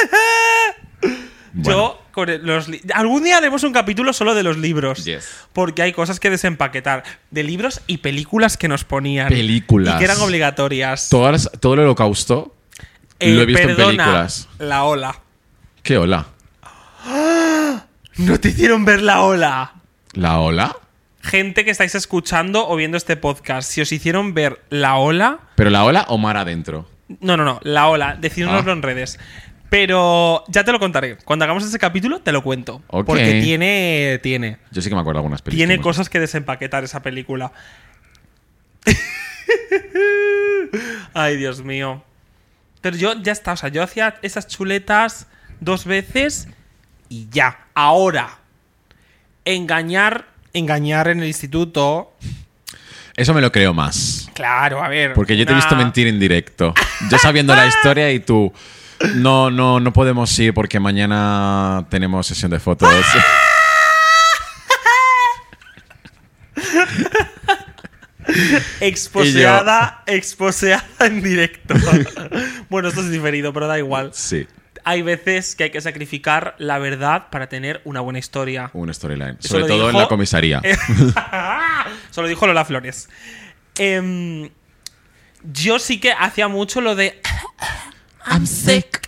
[1.52, 5.04] Bueno, Yo, con los algún día haremos un capítulo solo de los libros.
[5.04, 5.28] Yes.
[5.52, 7.02] Porque hay cosas que desempaquetar.
[7.32, 9.28] De libros y películas que nos ponían.
[9.30, 9.96] Películas.
[9.96, 11.08] Y que eran obligatorias.
[11.08, 12.54] todas, todo el holocausto
[13.18, 14.48] Eh, lo he visto en películas.
[14.60, 15.18] La ola.
[15.82, 16.26] ¿Qué ola?
[18.16, 19.72] No te hicieron ver la ola.
[20.12, 20.76] ¿La ola?
[21.22, 25.38] Gente que estáis escuchando o viendo este podcast, si os hicieron ver la ola.
[25.54, 26.88] ¿Pero la ola o mar adentro?
[27.20, 28.16] No, no, no, la ola.
[28.20, 28.74] Decídnoslo Ah.
[28.74, 29.18] en redes.
[29.70, 31.16] Pero ya te lo contaré.
[31.24, 32.82] Cuando hagamos ese capítulo, te lo cuento.
[32.88, 34.18] Porque tiene.
[34.20, 34.58] Tiene.
[34.72, 35.68] Yo sí que me acuerdo algunas películas.
[35.68, 37.52] Tiene cosas que desempaquetar esa película.
[41.14, 42.02] Ay, Dios mío.
[42.80, 45.28] Pero yo ya está, o sea, yo hacía esas chuletas
[45.60, 46.48] dos veces
[47.08, 47.66] y ya.
[47.74, 48.38] Ahora,
[49.44, 52.12] engañar, engañar en el instituto.
[53.16, 54.28] Eso me lo creo más.
[54.34, 55.12] Claro, a ver.
[55.12, 56.74] Porque yo te he visto mentir en directo.
[57.10, 58.52] Yo sabiendo la historia y tú.
[59.14, 62.88] No, no, no podemos ir porque mañana tenemos sesión de fotos.
[68.80, 71.74] Exposeada, exposeada en directo.
[72.68, 74.10] bueno, esto es diferido, pero da igual.
[74.14, 74.46] Sí,
[74.84, 78.70] Hay veces que hay que sacrificar la verdad para tener una buena historia.
[78.72, 79.36] un storyline.
[79.40, 80.62] Sobre todo en la comisaría.
[82.10, 83.08] Solo dijo Lola Flores.
[83.76, 84.50] Em,
[85.42, 87.20] yo sí que hacía mucho lo de.
[88.26, 89.00] I'm sick.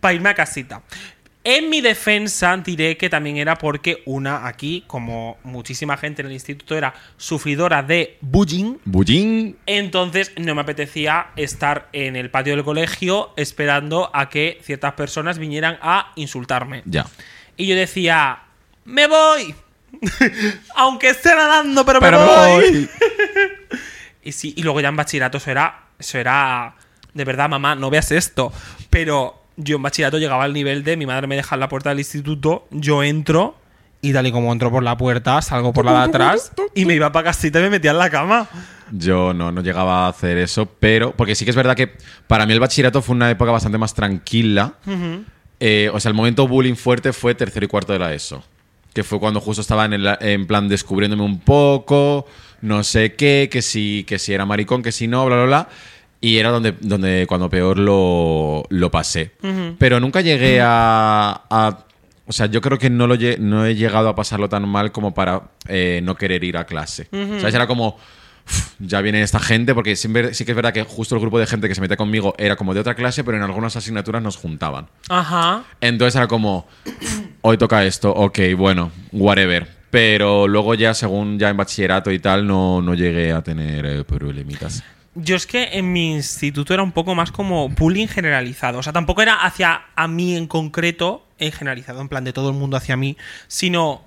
[0.00, 0.82] Para irme a casita.
[1.44, 6.34] En mi defensa diré que también era porque una aquí, como muchísima gente en el
[6.34, 8.76] instituto, era sufridora de bullying.
[8.84, 9.56] Bullín.
[9.64, 15.38] Entonces no me apetecía estar en el patio del colegio esperando a que ciertas personas
[15.38, 16.82] vinieran a insultarme.
[16.84, 17.06] Ya.
[17.56, 18.40] Y yo decía,
[18.84, 19.54] me voy.
[20.76, 22.70] Aunque esté nadando, pero, Pero me me voy.
[22.70, 22.88] voy.
[24.22, 26.74] Y sí, y luego ya en bachillerato eso era, eso era,
[27.18, 28.50] de verdad, mamá, no veas esto.
[28.88, 31.90] Pero yo en bachillerato llegaba al nivel de mi madre me deja en la puerta
[31.90, 33.56] del instituto, yo entro
[34.00, 36.94] y tal y como entro por la puerta, salgo por la de atrás y me
[36.94, 38.48] iba para casita y me metía en la cama.
[38.92, 41.12] Yo no, no llegaba a hacer eso, pero.
[41.12, 41.92] Porque sí que es verdad que
[42.26, 44.74] para mí el bachillerato fue una época bastante más tranquila.
[45.60, 48.42] Eh, o sea, el momento bullying fuerte fue tercero y cuarto de la ESO.
[48.94, 52.26] Que fue cuando justo estaba en, el- en plan descubriéndome un poco,
[52.62, 55.68] no sé qué, que si, que si era maricón, que si no, bla, bla, bla.
[56.20, 59.32] Y era donde, donde cuando peor lo, lo pasé.
[59.78, 61.78] Pero nunca llegué a, a-
[62.26, 65.14] O sea, yo creo que no, lo, no he llegado a pasarlo tan mal como
[65.14, 67.08] para eh, no querer ir a clase.
[67.12, 67.96] O sea, era como
[68.50, 71.38] "Uf, ya viene esta gente, porque siempre, sí que es verdad que justo el grupo
[71.38, 74.20] de gente que se metía conmigo era como de otra clase, pero en algunas asignaturas
[74.22, 74.88] nos juntaban.
[75.08, 75.62] Ajá.
[75.80, 76.66] Entonces era como,
[77.42, 79.68] hoy toca esto, ok, bueno, whatever.
[79.90, 84.04] Pero luego ya, según ya en bachillerato y tal, no, no llegué a tener eh,
[84.04, 84.82] problemitas.
[85.20, 88.78] Yo es que en mi instituto era un poco más como bullying generalizado.
[88.78, 92.50] O sea, tampoco era hacia a mí en concreto, en generalizado, en plan de todo
[92.50, 93.16] el mundo hacia mí,
[93.48, 94.02] sino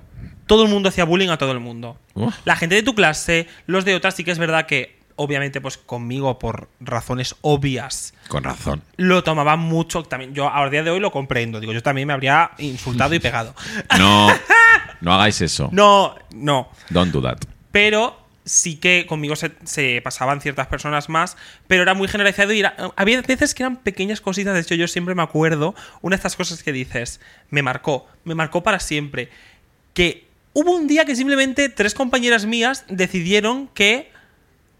[0.47, 1.97] todo el mundo hacía bullying a todo el mundo.
[2.13, 2.33] Uf.
[2.45, 5.77] La gente de tu clase, los de otras, sí que es verdad que, obviamente, pues
[5.77, 8.81] conmigo, por razones obvias, Con razón.
[8.97, 10.03] lo tomaban mucho.
[10.03, 11.59] También, yo a día de hoy lo comprendo.
[11.59, 13.53] Digo, yo también me habría insultado y pegado.
[13.97, 14.27] No,
[15.01, 15.69] no hagáis eso.
[15.73, 16.69] No, no.
[16.89, 17.37] Don't do that.
[17.71, 22.59] pero sí que conmigo se, se pasaban ciertas personas más, pero era muy generalizado y
[22.59, 26.17] era- había veces que eran pequeñas cositas, de hecho yo siempre me acuerdo, una de
[26.17, 29.29] estas cosas que dices, me marcó, me marcó para siempre,
[29.93, 34.11] que hubo un día que simplemente tres compañeras mías decidieron que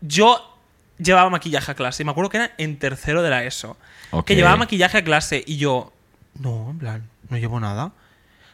[0.01, 0.57] yo
[0.97, 3.77] llevaba maquillaje a clase, y me acuerdo que era en tercero de la ESO,
[4.25, 5.93] que llevaba maquillaje a clase y yo,
[6.39, 7.91] no, en plan, no llevo nada.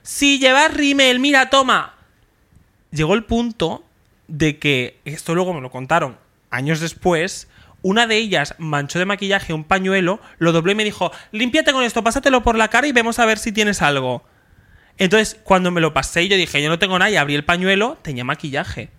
[0.04, 1.94] Si llevas rímel, mira, toma.
[2.92, 3.84] Llegó el punto
[4.28, 6.18] de que, esto luego me lo contaron
[6.50, 7.48] años después,
[7.82, 11.84] una de ellas manchó de maquillaje un pañuelo, lo dobló y me dijo, límpiate con
[11.84, 14.24] esto, pásatelo por la cara y vemos a ver si tienes algo.
[14.98, 17.98] Entonces, cuando me lo pasé, yo dije, yo no tengo nada, y abrí el pañuelo,
[18.02, 18.90] tenía maquillaje.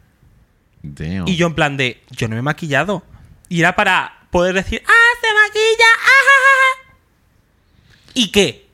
[0.82, 1.26] Damn.
[1.26, 3.02] Y yo en plan de, yo no me he maquillado.
[3.48, 5.88] Y era para poder decir, ¡ah, se maquilla!
[5.96, 6.94] ¡Ah, ja, ja, ja".
[8.14, 8.68] ¿Y qué?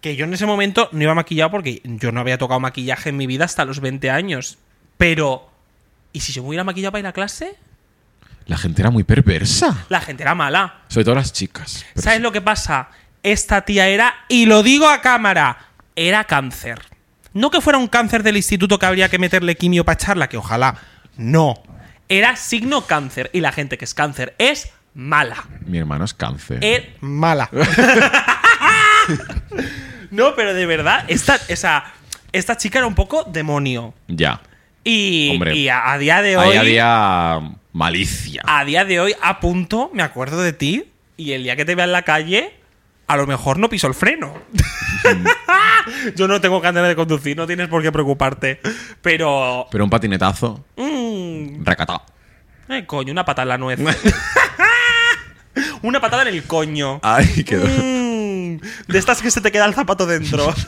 [0.00, 3.16] Que yo en ese momento no iba maquillado porque yo no había tocado maquillaje en
[3.16, 4.58] mi vida hasta los 20 años.
[4.96, 5.50] Pero,
[6.14, 7.56] ¿y si yo me hubiera maquillado para ir a clase?
[8.46, 9.84] La gente era muy perversa.
[9.88, 10.82] La gente era mala.
[10.88, 11.84] Sobre todo las chicas.
[11.94, 12.88] ¿Sabes lo que pasa?
[13.22, 15.58] Esta tía era, y lo digo a cámara,
[15.96, 16.80] era cáncer.
[17.32, 20.36] No que fuera un cáncer del instituto que habría que meterle quimio para echarla, que
[20.36, 20.76] ojalá.
[21.16, 21.62] No.
[22.08, 23.30] Era signo cáncer.
[23.32, 25.44] Y la gente que es cáncer es mala.
[25.66, 26.58] Mi hermano es cáncer.
[26.62, 27.50] Es mala.
[30.10, 31.84] no, pero de verdad, esta, esa,
[32.30, 33.94] esta chica era un poco demonio.
[34.06, 34.40] Ya.
[34.84, 36.56] Y, a, a día de hoy.
[36.56, 37.40] Había
[37.72, 38.42] malicia.
[38.46, 40.84] a día de hoy, a punto, me acuerdo de ti.
[41.16, 42.54] Y el día que te vea en la calle,
[43.06, 44.34] a lo mejor no piso el freno.
[46.16, 48.60] Yo no tengo carnet de conducir, no tienes por qué preocuparte.
[49.02, 49.66] Pero.
[49.70, 50.64] Pero un patinetazo.
[50.76, 52.02] mm, Racata.
[52.68, 53.78] eh, coño, una patada en la nuez.
[55.82, 57.00] una patada en el coño.
[57.02, 57.66] Ay, quedó.
[57.66, 60.52] Mm, de estas que se te queda el zapato dentro.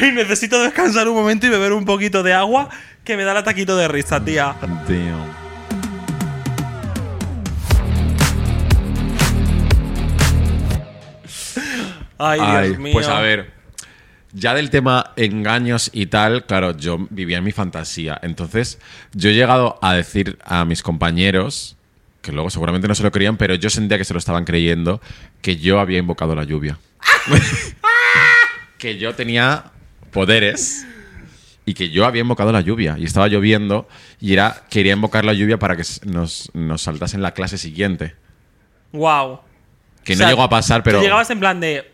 [0.00, 2.68] Ay, necesito descansar un momento y beber un poquito de agua
[3.04, 4.54] que me da el ataquito de risa, tía.
[4.60, 5.40] Damn.
[12.18, 12.92] Ay, Ay, Dios mío.
[12.92, 13.52] pues a ver.
[14.32, 18.18] Ya del tema engaños y tal, claro, yo vivía en mi fantasía.
[18.22, 18.78] Entonces,
[19.12, 21.76] yo he llegado a decir a mis compañeros,
[22.22, 25.00] que luego seguramente no se lo creían, pero yo sentía que se lo estaban creyendo,
[25.42, 26.78] que yo había invocado la lluvia.
[28.80, 29.66] que yo tenía
[30.10, 30.86] poderes
[31.66, 32.96] y que yo había invocado la lluvia.
[32.98, 33.86] Y estaba lloviendo
[34.20, 38.16] y era quería invocar la lluvia para que nos, nos saltase en la clase siguiente.
[38.92, 39.40] Wow.
[40.02, 40.98] Que O no sea, llegó a pasar, pero...
[40.98, 41.92] Tú llegabas en plan de.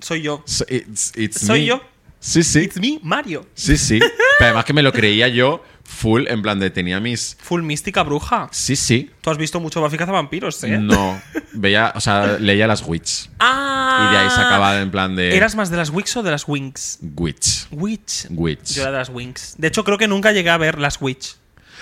[0.00, 0.42] Soy yo.
[0.46, 1.66] So- it's- it's ¿Soy me.
[1.66, 1.82] yo?
[2.18, 2.60] Sí, sí.
[2.60, 3.46] It's me, Mario.
[3.54, 3.98] Sí, sí.
[4.00, 7.36] Pero además que me lo creía yo full, en plan de tenía mis.
[7.40, 8.48] Full mística bruja.
[8.50, 9.10] Sí, sí.
[9.20, 10.78] Tú has visto mucho Buffy vampiros, ¿eh?
[10.78, 11.20] No.
[11.52, 13.30] Veía, o sea, leía las Witch.
[13.38, 14.08] Ah.
[14.08, 15.36] Y de ahí sacaba en plan de.
[15.36, 16.98] ¿Eras más de las Wicks o de las Wings?
[17.16, 17.66] Witch.
[17.70, 18.26] Witch.
[18.30, 18.74] Witch.
[18.74, 19.54] Yo era de las Wings.
[19.58, 21.36] De hecho, creo que nunca llegué a ver las Witch.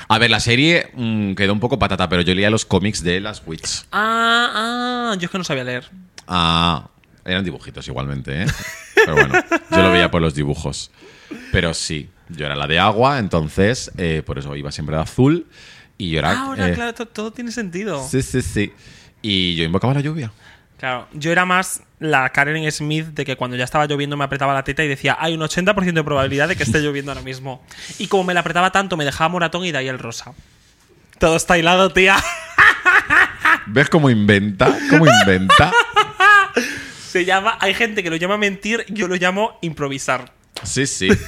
[0.09, 3.21] A ver, la serie mm, quedó un poco patata, pero yo leía los cómics de
[3.21, 3.85] las Witch.
[3.93, 5.17] Ah, ah.
[5.19, 5.91] Yo es que no sabía leer.
[6.27, 6.89] Ah.
[7.25, 8.47] Eran dibujitos igualmente, ¿eh?
[8.95, 9.35] Pero bueno,
[9.71, 10.91] yo lo veía por los dibujos.
[11.53, 15.47] Pero sí, yo era la de agua, entonces eh, por eso iba siempre de azul.
[15.99, 16.39] Y yo era.
[16.41, 18.07] Ahora, eh, claro, to- todo tiene sentido.
[18.09, 18.73] Sí, sí, sí.
[19.23, 20.33] Y yo invocaba la lluvia.
[20.79, 24.55] Claro, yo era más la Karen Smith de que cuando ya estaba lloviendo me apretaba
[24.55, 27.63] la teta y decía, hay un 80% de probabilidad de que esté lloviendo ahora mismo.
[27.99, 30.33] Y como me la apretaba tanto, me dejaba moratón y de ahí el rosa.
[31.19, 32.17] Todo está hilado, tía.
[33.67, 34.75] ¿Ves cómo inventa?
[34.89, 35.71] ¿Cómo inventa?
[37.07, 40.33] Se llama, hay gente que lo llama mentir, yo lo llamo improvisar.
[40.63, 41.09] Sí, sí.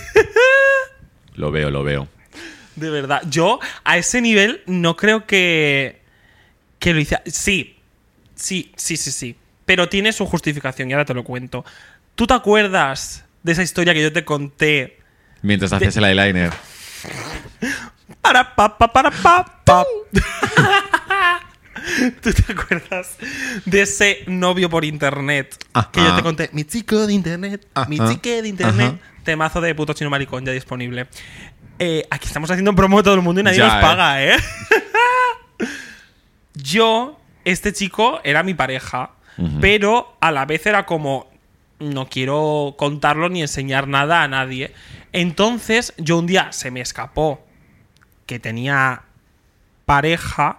[1.35, 2.09] Lo veo, lo veo.
[2.77, 3.23] De verdad.
[3.29, 6.01] Yo, a ese nivel, no creo que.
[6.79, 7.21] que lo hice.
[7.27, 7.79] Sí.
[8.35, 9.37] Sí, sí, sí, sí.
[9.67, 11.65] Pero tiene su justificación y ahora te lo cuento.
[12.15, 14.99] ¿Tú te acuerdas de esa historia que yo te conté?
[15.43, 16.53] Mientras haces el eyeliner.
[18.21, 19.85] Para pa pa para pa pa.
[22.23, 23.17] ¿Tú te acuerdas
[23.65, 25.65] de ese novio por internet?
[25.73, 25.91] Ajá.
[25.91, 28.13] Que yo te conté, mi chico de internet, mi Ajá.
[28.13, 31.07] chique de internet, temazo de puto chino maricón ya disponible.
[31.79, 33.81] Eh, aquí estamos haciendo promo de todo el mundo y nadie Ya, nos eh.
[33.81, 34.37] paga, ¿eh?
[36.55, 39.11] yo, este chico era mi pareja,
[39.61, 41.29] pero a la vez era como,
[41.81, 44.73] no quiero contarlo ni enseñar nada a nadie.
[45.13, 47.45] Entonces, yo un día se me escapó
[48.27, 49.03] que tenía
[49.85, 50.59] pareja,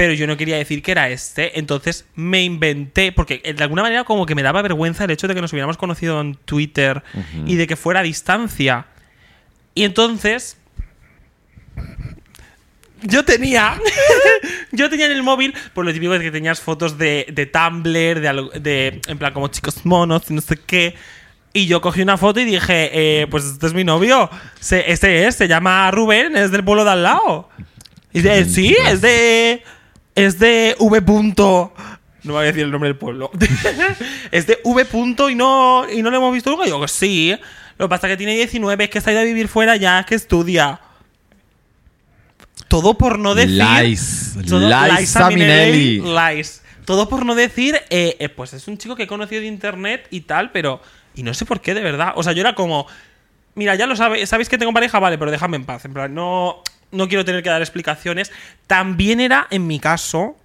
[0.00, 4.04] pero yo no quería decir que era este, entonces me inventé, porque de alguna manera
[4.04, 7.02] como que me daba vergüenza el hecho de que nos hubiéramos conocido en Twitter
[7.46, 8.86] y de que fuera a distancia.
[9.74, 10.56] Y entonces
[13.02, 13.78] yo tenía
[14.72, 18.20] yo tenía en el móvil por lo típico de que tenías fotos de, de Tumblr
[18.20, 20.94] de, algo- de en plan como chicos monos y no sé qué
[21.52, 22.90] y yo cogí una foto y dije
[23.22, 26.84] eh, pues este es mi novio Se- este es se llama Rubén es del pueblo
[26.84, 27.50] de al lado.
[28.12, 29.62] Y de, sí es de
[30.14, 31.72] es de V punto
[32.22, 33.30] no voy a decir el nombre del pueblo
[34.30, 37.34] es de V punto y no y no lo hemos visto nunca yo sí
[37.78, 40.00] lo que pasa es que tiene 19 es que está ido a vivir fuera ya
[40.00, 40.80] es que estudia
[42.68, 43.60] todo por no decir.
[43.62, 44.36] Lies.
[44.48, 46.00] todo- Liza Minnelli.
[46.00, 46.62] Lies.
[46.84, 50.06] Todo por no decir, eh, eh, pues es un chico que he conocido de internet
[50.10, 50.80] y tal, pero.
[51.16, 52.12] Y no sé por qué, de verdad.
[52.14, 52.86] O sea, yo era como.
[53.56, 55.84] Mira, ya lo sabéis, sabéis que tengo pareja, vale, pero déjame en paz.
[55.84, 56.62] En plan, no,
[56.92, 58.32] no quiero tener que dar explicaciones.
[58.66, 60.36] También era, en mi caso,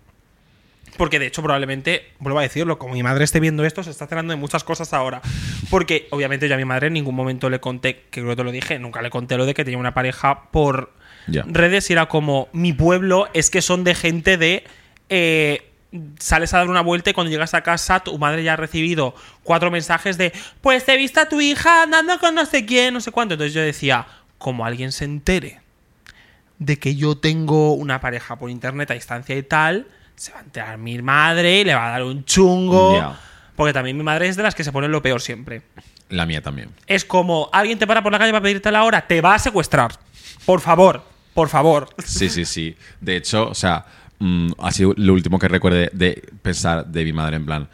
[0.98, 4.06] porque de hecho, probablemente, vuelvo a decirlo, como mi madre esté viendo esto, se está
[4.06, 5.22] enterando de muchas cosas ahora.
[5.70, 8.44] Porque, obviamente, yo a mi madre en ningún momento le conté, que creo que te
[8.44, 10.94] lo dije, nunca le conté lo de que tenía una pareja por
[11.28, 14.64] redes y era como, mi pueblo es que son de gente de.
[15.10, 15.70] eh,
[16.20, 19.16] sales a dar una vuelta y cuando llegas a casa, tu madre ya ha recibido
[19.44, 22.94] cuatro mensajes de, pues te he visto a tu hija andando con no sé quién,
[22.94, 23.36] no sé cuánto.
[23.36, 24.06] Entonces yo decía,
[24.38, 25.62] como alguien se entere
[26.60, 30.44] de que yo tengo una pareja por internet a distancia y tal, se va a
[30.44, 33.16] enterar mi madre y le va a dar un chungo.
[33.56, 35.62] Porque también mi madre es de las que se ponen lo peor siempre.
[36.10, 36.70] La mía también.
[36.88, 39.40] Es como, alguien te para por la calle para pedirte la hora, te va a
[39.40, 39.98] secuestrar.
[40.46, 41.90] Por favor, por favor.
[42.04, 42.76] Sí, sí, sí.
[43.00, 43.86] De hecho, o sea,
[44.20, 47.68] mm, ha sido lo último que recuerde de pensar de mi madre en plan,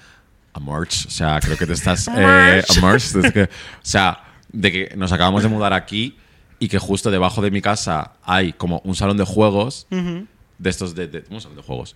[0.54, 1.06] a March.
[1.08, 2.08] O sea, creo que te estás.
[2.16, 3.16] eh, a March.
[3.16, 3.50] o
[3.82, 6.18] sea, de que nos acabamos de mudar aquí
[6.62, 10.94] y que justo debajo de mi casa hay como un salón de juegos, de estos,
[10.96, 11.96] de, de- un salón de juegos.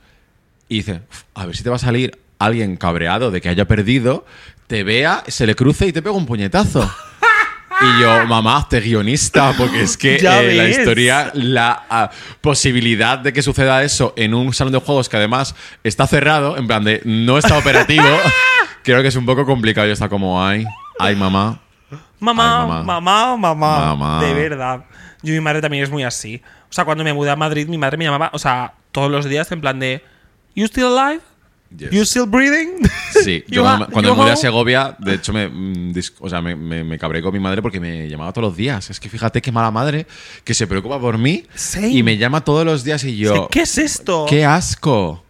[0.68, 3.66] Y dice, "Uf, a ver si te va a salir alguien cabreado de que haya
[3.66, 4.26] perdido,
[4.68, 6.92] te vea, se le cruce y te pega un puñetazo.
[7.82, 10.16] Y yo, mamá, hazte guionista, porque es que
[10.52, 15.10] eh, la historia, la ah, posibilidad de que suceda eso en un salón de juegos
[15.10, 18.06] que además está cerrado, en plan de no está operativo,
[18.84, 19.88] creo que es un poco complicado.
[19.88, 20.66] Yo está como, ay,
[21.00, 21.60] ay, mamá.
[22.20, 22.84] Mamá, Ay, mamá.
[23.02, 24.24] mamá, mamá, Mamá.
[24.24, 24.86] De verdad.
[25.22, 26.42] Yo y mi madre también es muy así.
[26.70, 29.26] O sea, cuando me mudé a Madrid, mi madre me llamaba, o sea, todos los
[29.26, 30.04] días en plan de
[30.56, 31.22] ¿You still alive?
[31.76, 31.92] Yes.
[31.92, 32.88] ¿You still breathing?
[33.24, 34.36] Sí, yo cuando, me- cuando you me mudé a?
[34.38, 37.80] Segovia, de hecho, me, mm, o sea, me, me, me cabré con mi madre porque
[37.80, 38.90] me llamaba todos los días.
[38.90, 40.08] Es que fíjate qué mala madre
[40.44, 41.90] que se preocupa por mí Same.
[41.90, 43.50] y me llama todos los días y yo.
[43.50, 44.26] ¿Qué es esto?
[44.30, 45.25] ¡Qué asco!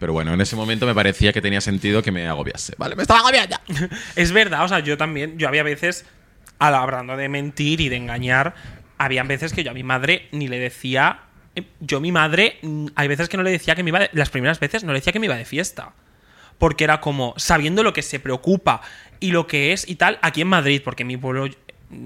[0.00, 2.74] Pero bueno, en ese momento me parecía que tenía sentido que me agobiase.
[2.78, 3.56] Vale, me estaba agobiando.
[4.16, 6.04] Es verdad, o sea, yo también, yo había veces,
[6.58, 8.54] hablando de mentir y de engañar,
[8.98, 11.20] habían veces que yo a mi madre ni le decía.
[11.56, 14.00] eh, Yo a mi madre, mm, hay veces que no le decía que me iba.
[14.00, 15.92] de- las primeras veces no le decía que me iba de fiesta.
[16.58, 18.80] Porque era como, sabiendo lo que se preocupa
[19.20, 21.48] y lo que es y tal, aquí en Madrid, porque mi pueblo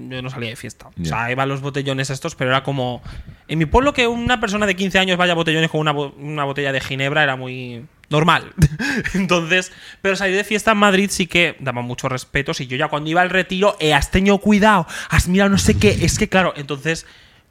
[0.09, 0.87] yo no salía de fiesta.
[0.87, 1.09] O Ya.
[1.09, 3.01] sea, iban los botellones estos, pero era como.
[3.47, 6.13] En mi pueblo, que una persona de 15 años vaya a botellones con una, bo-
[6.17, 8.51] una botella de ginebra era muy normal.
[9.13, 9.71] Entonces,
[10.01, 12.53] pero salir de fiesta en Madrid sí que daba mucho respeto.
[12.53, 15.77] Si yo ya cuando iba al retiro, eh, has tenido cuidado, has mirado no sé
[15.77, 15.89] qué.
[16.05, 17.05] Es que, claro, entonces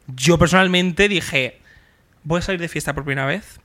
[0.07, 1.59] yo personalmente dije:
[2.24, 3.61] Voy a salir de fiesta por primera vez.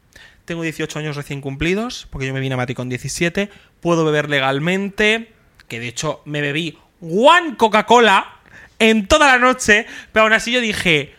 [0.45, 3.49] Tengo 18 años recién cumplidos, porque yo me vine a Madrid con 17.
[3.79, 5.31] Puedo beber legalmente,
[5.69, 8.39] que de hecho me bebí one Coca-Cola
[8.79, 11.15] en toda la noche, pero aún así yo dije,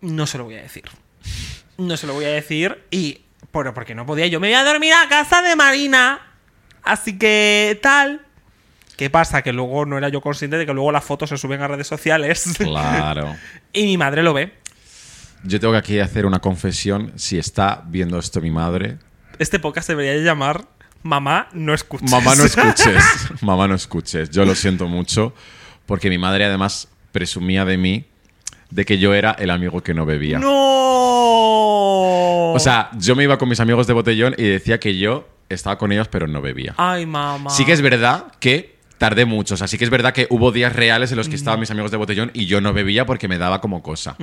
[0.00, 0.84] no se lo voy a decir.
[1.78, 3.20] No se lo voy a decir y...
[3.50, 6.20] Pero porque no podía, yo me voy a dormir a casa de Marina.
[6.82, 8.22] Así que tal.
[8.96, 9.42] ¿Qué pasa?
[9.42, 11.86] Que luego no era yo consciente de que luego las fotos se suben a redes
[11.86, 12.44] sociales.
[12.56, 13.36] Claro.
[13.74, 14.54] y mi madre lo ve.
[15.44, 17.12] Yo tengo que aquí hacer una confesión.
[17.16, 18.96] Si está viendo esto mi madre,
[19.38, 20.64] Este podcast debería llamar
[21.02, 22.08] Mamá, no escuches.
[22.10, 23.04] mamá no escuches.
[23.42, 24.30] mamá no escuches.
[24.30, 25.34] Yo lo siento mucho
[25.86, 28.04] porque mi madre además presumía de mí
[28.70, 30.38] de que yo era el amigo que no bebía.
[30.38, 30.48] ¡No!
[32.54, 35.78] O sea, yo me iba con mis amigos de botellón y decía que yo estaba
[35.78, 36.74] con ellos, pero no bebía.
[36.76, 37.50] Ay, mamá.
[37.50, 39.54] Sí que es verdad que tardé mucho.
[39.54, 41.70] O sea, sí que es verdad que hubo días reales en los que estaban mis
[41.70, 44.16] amigos de botellón y yo no bebía porque me daba como cosa.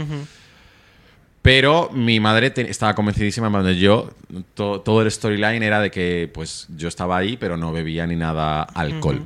[1.41, 4.11] Pero mi madre estaba convencidísima cuando yo,
[4.55, 8.15] to- todo el storyline era de que pues yo estaba ahí, pero no bebía ni
[8.15, 9.23] nada alcohol.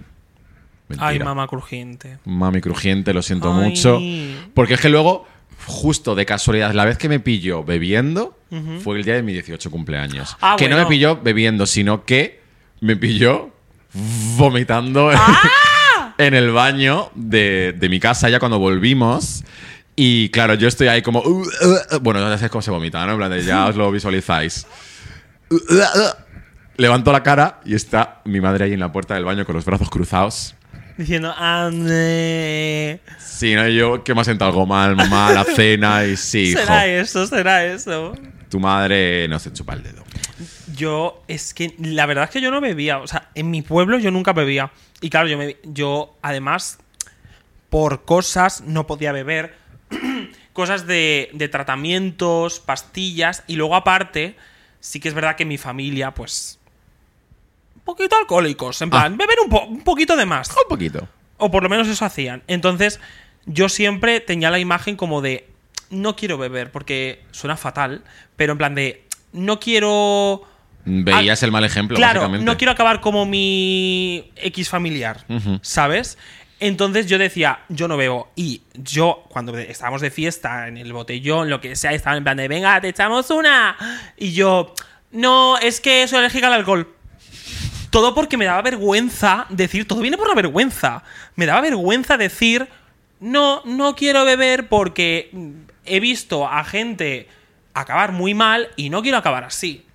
[0.90, 1.08] Mentira.
[1.08, 2.18] Ay, mamá crujiente.
[2.26, 3.70] Mami crujiente, lo siento Ay.
[3.70, 4.00] mucho.
[4.54, 5.26] Porque es que luego,
[5.66, 8.38] justo de casualidad, la vez que me pilló bebiendo
[8.84, 10.38] fue el día de mi 18 cumpleaños.
[10.42, 12.42] Ah, que no me pilló bebiendo, sino que
[12.82, 13.50] me pilló
[14.38, 16.14] vomitando en- ¡Ah!
[16.18, 19.44] en el baño de, de mi casa ya cuando volvimos.
[19.96, 21.20] Y claro, yo estoy ahí como...
[21.22, 22.00] "Uh, uh, uh".
[22.02, 23.12] bueno, ya sabes cómo se vomita, ¿no?
[23.14, 24.66] En plan de ya os lo visualizáis.
[25.50, 26.24] "Uh, uh, uh".
[26.78, 29.66] Levanto la cara y está mi madre ahí en la puerta del baño con los
[29.66, 30.56] brazos cruzados.
[30.98, 33.00] Diciendo, ande.
[33.18, 33.68] Sí, ¿no?
[33.68, 36.60] Yo que me ha sentado algo mal, mamá, la cena y sí, hijo.
[36.60, 38.14] Será eso, será eso.
[38.50, 40.04] Tu madre no se chupa el dedo.
[40.76, 43.00] Yo, es que la verdad es que yo no bebía.
[43.00, 44.72] O sea, en mi pueblo yo nunca bebía.
[45.02, 46.80] Y claro, yo, me, yo además,
[47.70, 49.56] por cosas, no podía beber.
[50.54, 53.44] cosas de, de tratamientos, pastillas.
[53.48, 54.36] Y luego, aparte,
[54.80, 56.60] sí que es verdad que mi familia, pues.
[57.84, 58.82] Poquito alcohólicos.
[58.82, 60.50] En plan, beber un, po- un poquito de más.
[60.50, 61.08] Un poquito.
[61.38, 62.44] O por lo menos eso hacían.
[62.48, 63.00] Entonces,
[63.46, 65.50] yo siempre tenía la imagen como de.
[65.90, 68.04] No quiero beber, porque suena fatal.
[68.36, 69.06] Pero en plan de.
[69.34, 70.44] No quiero.
[70.86, 72.46] Veías el mal ejemplo, Claro, básicamente.
[72.46, 75.26] no quiero acabar como mi X familiar.
[75.62, 76.18] ¿sabes?
[76.60, 78.32] Entonces yo decía, yo no bebo.
[78.36, 82.38] Y yo, cuando estábamos de fiesta, en el botellón, lo que sea, estaban en plan
[82.38, 83.76] de, venga, te echamos una.
[84.18, 84.74] Y yo,
[85.12, 86.94] no, es que soy alérgica al alcohol.
[87.94, 91.04] Todo porque me daba vergüenza decir, todo viene por la vergüenza.
[91.36, 92.68] Me daba vergüenza decir,
[93.20, 95.30] no, no quiero beber porque
[95.86, 97.28] he visto a gente
[97.76, 99.86] acabar muy mal y no quiero acabar así.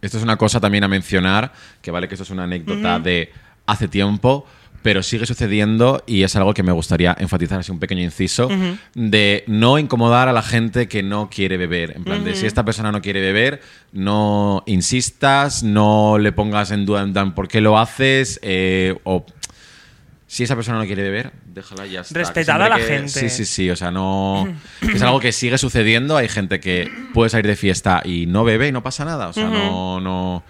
[0.00, 3.32] Esto es una cosa también a mencionar, que vale que esto es una anécdota de
[3.66, 4.46] hace tiempo,
[4.82, 8.48] pero sigue sucediendo y es algo que me gustaría enfatizar así un pequeño inciso,
[8.94, 11.92] de no incomodar a la gente que no quiere beber.
[11.96, 13.60] En plan, de si esta persona no quiere beber,
[13.92, 19.24] no insistas, no le pongas en duda en plan, por qué lo haces, eh, o
[20.26, 22.14] si esa persona no quiere beber, déjala ya está.
[22.14, 23.08] Que Respetad siempre a la que- gente.
[23.10, 23.70] Sí, sí, sí.
[23.70, 24.48] O sea, no.
[24.94, 26.16] Es algo que sigue sucediendo.
[26.16, 29.28] Hay gente que puede salir de fiesta y no bebe y no pasa nada.
[29.28, 30.42] O sea, no, no.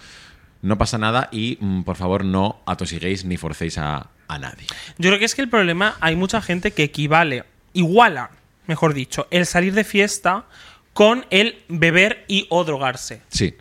[0.63, 4.67] No pasa nada y mm, por favor no atosiguéis ni forcéis a, a nadie.
[4.99, 8.31] Yo creo que es que el problema, hay mucha gente que equivale, iguala,
[8.67, 10.45] mejor dicho, el salir de fiesta
[10.93, 13.23] con el beber y o drogarse.
[13.29, 13.57] Sí.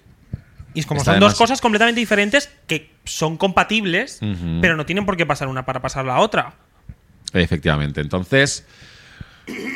[0.74, 4.20] Y es como Está son además- dos cosas completamente diferentes que son compatibles,
[4.62, 6.54] pero no tienen por qué pasar una para pasar la otra.
[7.34, 8.00] Efectivamente.
[8.02, 8.66] Entonces,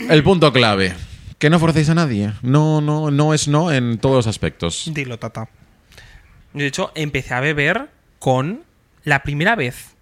[0.10, 0.94] el punto clave.
[1.40, 2.32] Que no forcéis a nadie.
[2.44, 4.84] No, no, no es no en todos los aspectos.
[4.94, 5.50] Dilo, tata.
[6.56, 8.64] De hecho, empecé a beber con.
[9.04, 9.94] La primera vez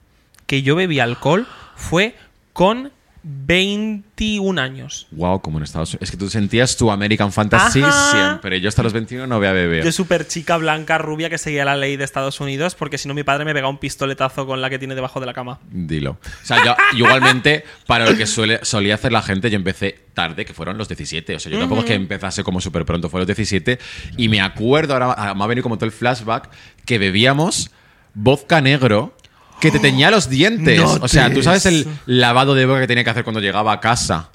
[0.47, 1.45] que yo bebí alcohol
[1.75, 2.15] fue
[2.53, 2.93] con
[3.23, 5.07] 21 años.
[5.11, 6.03] Wow, como en Estados Unidos.
[6.03, 8.11] Es que tú sentías tu American Fantasy Ajá.
[8.11, 8.59] siempre.
[8.59, 9.85] Yo hasta los 21 no voy a beber.
[9.85, 13.13] Yo súper chica, blanca, rubia, que seguía la ley de Estados Unidos, porque si no
[13.13, 15.59] mi padre me pegaba un pistoletazo con la que tiene debajo de la cama.
[15.71, 16.11] Dilo.
[16.21, 20.43] O sea, yo igualmente, para lo que suele, solía hacer la gente, yo empecé tarde,
[20.43, 21.35] que fueron los 17.
[21.35, 23.79] O sea, yo tampoco es que empezase como súper pronto, fue los 17.
[24.17, 26.49] Y me acuerdo, ahora ah, me ha venido como todo el flashback,
[26.85, 27.71] que bebíamos
[28.13, 29.15] vodka negro
[29.63, 30.77] que te teñía los dientes.
[30.77, 33.71] No o sea, tú sabes el lavado de boca que tenía que hacer cuando llegaba
[33.71, 34.29] a casa.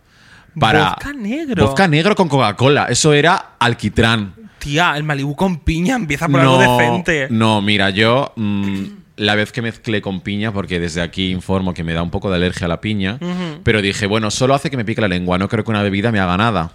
[0.58, 1.66] Para Vodka negro.
[1.66, 2.86] Vodka negro con Coca-Cola.
[2.88, 4.34] Eso era alquitrán.
[4.58, 7.28] Tía, el Malibu con piña empieza por algo decente.
[7.30, 8.84] No, mira, yo mm,
[9.16, 12.30] la vez que mezclé con piña, porque desde aquí informo que me da un poco
[12.30, 13.18] de alergia a la piña,
[13.62, 16.10] pero dije, bueno, solo hace que me pique la lengua, no creo que una bebida
[16.10, 16.72] me haga nada.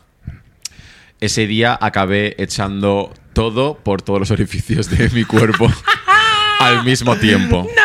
[1.19, 5.67] Ese día acabé echando todo por todos los orificios de mi cuerpo
[6.59, 7.67] al mismo tiempo.
[7.75, 7.82] ¡Natis!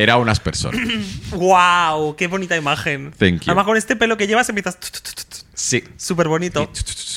[0.00, 0.74] Era un aspersor.
[1.32, 2.14] ¡Wow!
[2.16, 3.10] ¡Qué bonita imagen!
[3.18, 3.42] Thank you.
[3.46, 4.78] Además, con este pelo que llevas empiezas.
[5.54, 5.82] Sí.
[5.96, 6.70] Súper bonito.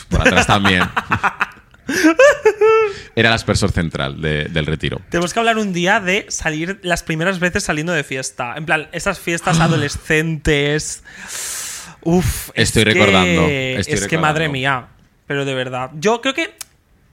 [0.10, 0.82] Por atrás también.
[3.16, 5.02] Era el aspersor central de- del retiro.
[5.10, 8.54] Tenemos que hablar un día de salir las primeras veces saliendo de fiesta.
[8.56, 11.04] En plan, esas fiestas adolescentes.
[12.04, 12.50] Uf.
[12.56, 14.88] es Estoy que- recordando, es que madre mía.
[15.28, 15.92] Pero de verdad.
[15.96, 16.56] Yo creo que,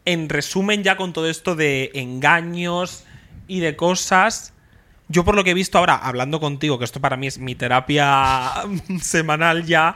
[0.04, 3.04] en resumen, ya con todo esto de engaños
[3.46, 4.54] y de cosas.
[5.08, 7.54] Yo, por lo que he visto ahora, hablando contigo, que esto para mí es mi
[7.54, 8.52] terapia
[9.00, 9.94] semanal ya.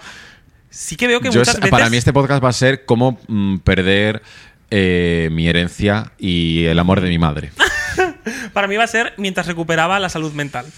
[0.71, 1.71] Sí que veo que Yo muchas es- veces.
[1.71, 4.23] Para mí este podcast va a ser cómo mm, perder
[4.71, 7.53] eh, mi herencia y el amor de mi madre.
[8.55, 10.65] Para mí va a ser mientras recuperaba la salud mental.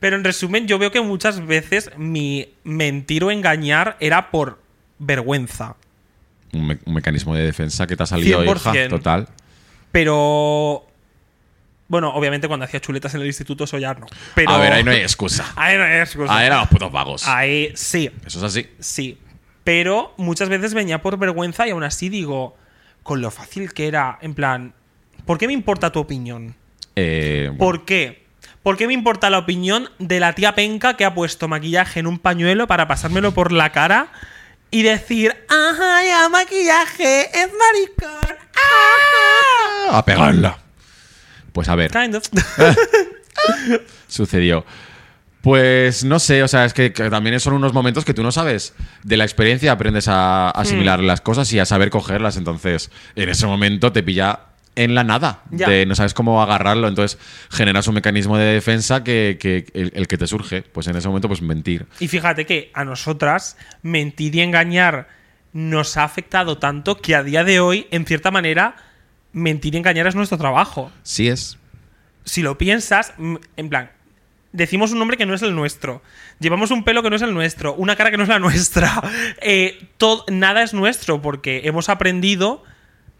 [0.00, 4.58] Pero en resumen, yo veo que muchas veces mi mentir o engañar era por
[4.98, 5.76] vergüenza.
[6.52, 8.88] Un, me- un mecanismo de defensa que te ha salido, hija, 100%.
[8.88, 9.28] total.
[9.92, 10.86] Pero.
[11.90, 14.06] Bueno, obviamente cuando hacía chuletas en el instituto, ya no.
[14.36, 14.52] Pero...
[14.52, 15.52] A ver, ahí no hay excusa.
[15.56, 16.32] Ahí no hay excusa.
[16.32, 17.26] Ahí eran los putos vagos.
[17.26, 18.68] Ahí sí, Eso es así.
[18.78, 19.18] sí.
[19.64, 22.56] Pero muchas veces venía por vergüenza y aún así digo,
[23.02, 24.72] con lo fácil que era, en plan,
[25.26, 26.54] ¿por qué me importa tu opinión?
[26.94, 28.24] Eh, bueno, ¿Por qué?
[28.62, 32.06] ¿Por qué me importa la opinión de la tía penca que ha puesto maquillaje en
[32.06, 34.12] un pañuelo para pasármelo por la cara
[34.70, 38.36] y decir, ajá, ya maquillaje, es maricón?
[38.54, 39.98] ¡Ah!
[39.98, 40.58] a pegarla.
[41.52, 42.24] Pues a ver, Kind of.
[44.08, 44.64] sucedió.
[45.42, 48.30] Pues no sé, o sea, es que, que también son unos momentos que tú no
[48.30, 48.74] sabes.
[49.04, 51.06] De la experiencia aprendes a asimilar Hmm.
[51.06, 52.36] las cosas y a saber cogerlas.
[52.36, 54.40] Entonces, en ese momento te pilla
[54.76, 55.42] en la nada.
[55.50, 55.66] Ya.
[55.68, 56.88] De no sabes cómo agarrarlo.
[56.88, 57.18] Entonces,
[57.50, 60.60] generas un mecanismo de defensa que, que- el, el que te surge.
[60.60, 61.86] Pues en ese momento, pues mentir.
[62.00, 65.08] Y fíjate que a nosotras mentir y engañar
[65.54, 68.76] nos ha afectado tanto que a día de hoy, en cierta manera,
[69.32, 70.90] mentir y engañar es nuestro trabajo.
[71.02, 71.58] Sí es.
[72.24, 73.12] Si lo piensas,
[73.56, 73.90] en plan,
[74.52, 76.02] decimos un nombre que no es el nuestro,
[76.38, 79.02] llevamos un pelo que no es el nuestro, una cara que no es la nuestra,
[79.42, 82.62] eh, todo, nada es nuestro porque hemos aprendido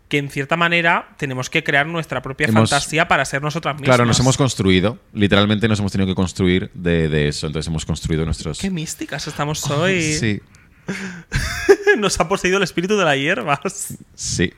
[0.09, 3.87] que en cierta manera tenemos que crear nuestra propia Hemos- fantasía para ser nosotras mismas.
[3.87, 4.99] Claro, nos hemos construido.
[5.13, 7.47] Literalmente nos hemos tenido que construir de, de eso.
[7.47, 8.59] Entonces hemos construido nuestros.
[8.59, 10.03] Qué místicas estamos hoy.
[10.21, 10.41] Sí,
[11.99, 13.95] Nos ha poseído el espíritu de las hierbas.
[14.15, 14.53] sí.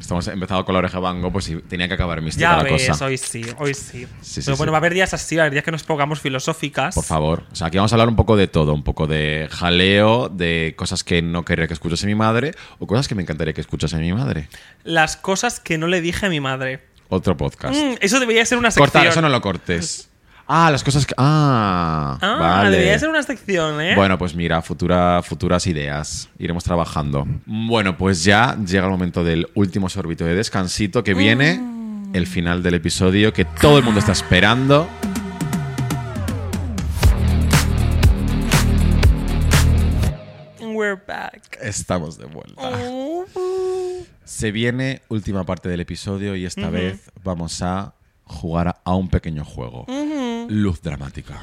[0.00, 2.88] Estamos empezado con la oreja bango, pues sí, tenía que acabar mística Ya la ves,
[2.88, 3.04] cosa.
[3.04, 4.06] hoy sí, hoy sí.
[4.22, 5.84] Sí, sí, Pero bueno, va a haber días así, va a haber días que nos
[5.84, 6.94] pongamos filosóficas.
[6.94, 7.44] Por favor.
[7.52, 8.74] O sea, aquí vamos a hablar un poco de todo.
[8.74, 13.06] Un poco de jaleo, de cosas que no querría que escuchase mi madre o cosas
[13.06, 14.48] que me encantaría que escuchase mi madre.
[14.82, 16.82] Las cosas que no le dije a mi madre.
[17.08, 17.76] Otro podcast.
[17.76, 18.86] Mm, eso debería ser una sección.
[18.86, 20.09] Cortar, eso no lo cortes.
[20.52, 21.14] Ah, las cosas que...
[21.16, 22.70] Ah, Ah, vale.
[22.70, 23.94] debería ser una sección, ¿eh?
[23.94, 26.28] Bueno, pues mira, futura, futuras ideas.
[26.40, 27.24] Iremos trabajando.
[27.46, 32.16] Bueno, pues ya llega el momento del último sorbito de descansito que viene Mm.
[32.16, 34.88] el final del episodio que todo el mundo está esperando.
[40.60, 41.58] We're back.
[41.60, 42.54] Estamos de vuelta.
[42.62, 43.24] Oh.
[44.24, 47.94] Se viene última parte del episodio y esta vez vamos a
[48.24, 49.86] jugar a- a un pequeño juego.
[50.50, 51.40] Luz dramática.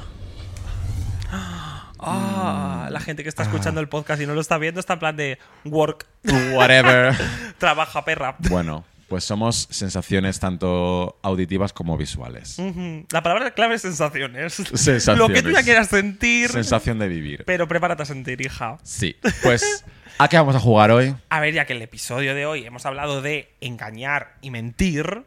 [1.98, 4.98] Ah, la gente que está escuchando el podcast y no lo está viendo está en
[4.98, 6.06] plan de work,
[6.52, 7.16] Whatever.
[7.58, 8.36] trabaja perra.
[8.50, 12.58] bueno, pues somos sensaciones tanto auditivas como visuales.
[12.58, 13.06] Ujú.
[13.10, 14.52] La palabra clave es sensaciones.
[14.52, 15.06] Sensaciones.
[15.18, 16.50] Lo que tú ya quieras sentir.
[16.50, 17.44] Sensación de vivir.
[17.46, 18.76] Pero prepárate a sentir, hija.
[18.82, 19.16] Sí.
[19.42, 19.86] Pues,
[20.18, 21.16] ¿a qué vamos a jugar hoy?
[21.30, 25.24] A ver, ya que el episodio de hoy hemos hablado de engañar y mentir,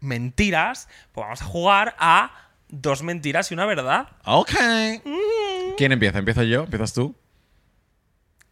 [0.00, 2.41] mentiras, pues vamos a jugar a
[2.72, 4.08] dos mentiras y una verdad.
[4.24, 4.50] Ok.
[5.76, 6.18] ¿Quién empieza?
[6.18, 6.64] ¿Empiezo yo?
[6.64, 7.14] ¿Empiezas tú?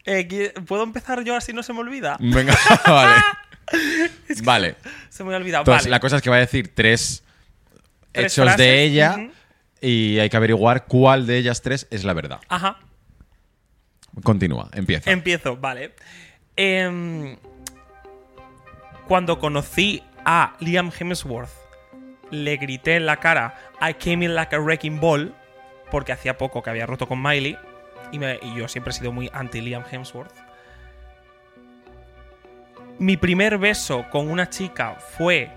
[0.04, 2.16] Eh, ¿qui- ¿Puedo empezar yo así no se me olvida?
[2.20, 2.56] Venga,
[2.86, 3.22] vale.
[4.44, 4.76] Vale.
[5.08, 5.62] Se me ha olvidado.
[5.62, 5.90] Entonces, vale.
[5.90, 7.24] la cosa es que va a decir tres,
[8.12, 9.28] Tres hechos frases, de ella
[9.80, 12.40] y hay que averiguar cuál de ellas tres es la verdad.
[12.48, 12.78] Ajá.
[14.22, 15.10] Continúa, empieza.
[15.10, 15.94] Empiezo, vale.
[16.56, 17.36] Em,
[19.06, 21.50] cuando conocí a Liam Hemsworth,
[22.30, 25.34] le grité en la cara I came in like a wrecking ball,
[25.90, 27.56] porque hacía poco que había roto con Miley,
[28.12, 28.18] y,
[28.56, 30.34] yo siempre he sido muy anti Liam Hemsworth.
[32.98, 35.50] Mi primer beso con una chica fue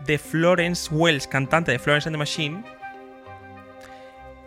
[0.00, 2.64] de Florence Wells, cantante de Florence and the Machine.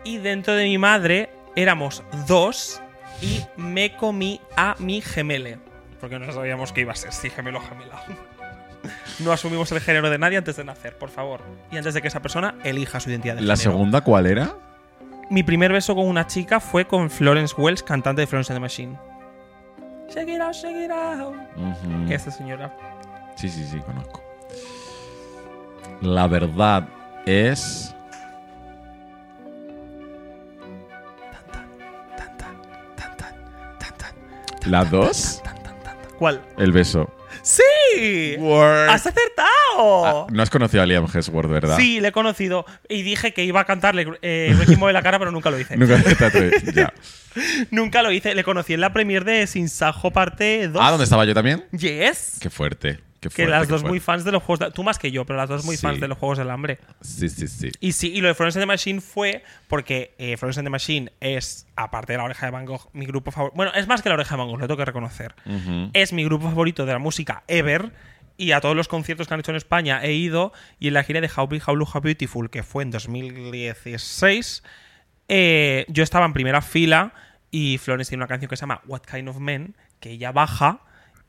[0.04, 2.82] Y dentro de mi madre éramos dos
[3.22, 5.58] y me comí a mi gemele.
[6.00, 8.04] Porque no sabíamos qué iba a ser, si gemelo o gemela.
[9.20, 11.40] No asumimos el género de nadie antes de nacer, por favor.
[11.70, 13.72] Y antes de que esa persona elija su identidad de ¿La género.
[13.72, 14.54] segunda cuál era?
[15.30, 18.60] Mi primer beso con una chica fue con Florence Wells, cantante de Florence and the
[18.60, 18.98] Machine.
[20.12, 21.34] Shake it out, shake it out.
[21.56, 22.12] Ujú.
[22.12, 22.76] Esta señora.
[23.36, 24.22] Sí, sí, sí, conozco.
[26.02, 26.86] La verdad
[27.24, 27.94] es.
[31.32, 31.68] Tan, tan,
[32.16, 33.96] tan, tan, tan,
[34.60, 35.42] tan, ¿La dos?
[36.18, 36.40] ¿Cuál?
[36.58, 37.08] El beso.
[37.42, 38.36] ¡Sí!
[38.88, 40.04] ¡Has acertado!
[40.04, 41.76] Ah, no has conocido a Liam Hemsworth, ¿verdad?
[41.76, 42.64] Sí, le he conocido.
[42.88, 45.76] Y dije que iba a cantarle eh, Ball en la cara, pero nunca lo hice.
[45.76, 46.02] Nunca.
[46.74, 46.92] Ya.
[47.70, 48.34] Nunca lo hice.
[48.34, 50.82] Le conocí en la premiere de Sin Sajo parte 2.
[50.82, 51.64] Ah, ¿dónde estaba yo también?
[51.72, 52.38] Yes.
[52.40, 53.00] Qué fuerte.
[53.30, 54.60] Que las dos muy fans de los juegos.
[54.60, 55.82] de- Tú más que yo, pero las dos muy Sí.
[55.82, 56.78] fans de los juegos del hambre.
[57.00, 57.70] Sí, sí, sí.
[57.80, 60.70] Y sí, y lo de Florence and the Machine fue porque eh, Florence and the
[60.70, 63.56] Machine es, aparte de la oreja de Van Gogh, mi grupo favorito.
[63.56, 65.34] Bueno, es más que la oreja de Van Gogh, lo tengo que reconocer.
[65.92, 67.92] Es mi grupo favorito de la música ever.
[68.36, 70.52] Y a todos los conciertos que han hecho en España he ido.
[70.80, 74.62] Y en la gira de How Big, How Blue, How Beautiful, que fue en 2016,
[75.28, 77.12] eh, yo estaba en primera fila
[77.50, 80.80] y Florence tiene una canción que se llama What Kind of Men, que ella baja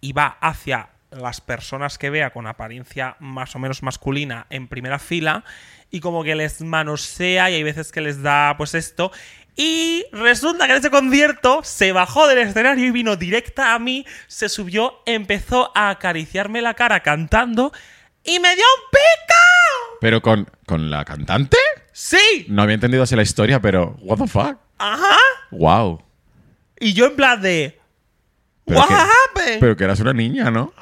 [0.01, 4.99] y va hacia las personas que vea con apariencia más o menos masculina en primera
[4.99, 5.43] fila
[5.91, 9.11] y como que les manosea y hay veces que les da pues esto
[9.55, 14.05] y resulta que en ese concierto se bajó del escenario y vino directa a mí,
[14.27, 17.71] se subió, empezó a acariciarme la cara cantando
[18.23, 19.97] y me dio un pico.
[20.01, 21.57] Pero con, con la cantante.
[21.93, 22.45] Sí.
[22.49, 23.95] No había entendido así la historia, pero.
[24.01, 24.57] ¿What the fuck?
[24.77, 25.15] Ajá.
[25.51, 26.03] Wow.
[26.79, 27.79] Y yo en plan de
[28.65, 29.59] Pero What que- happened?
[29.61, 30.73] Pero que eras una niña, ¿no?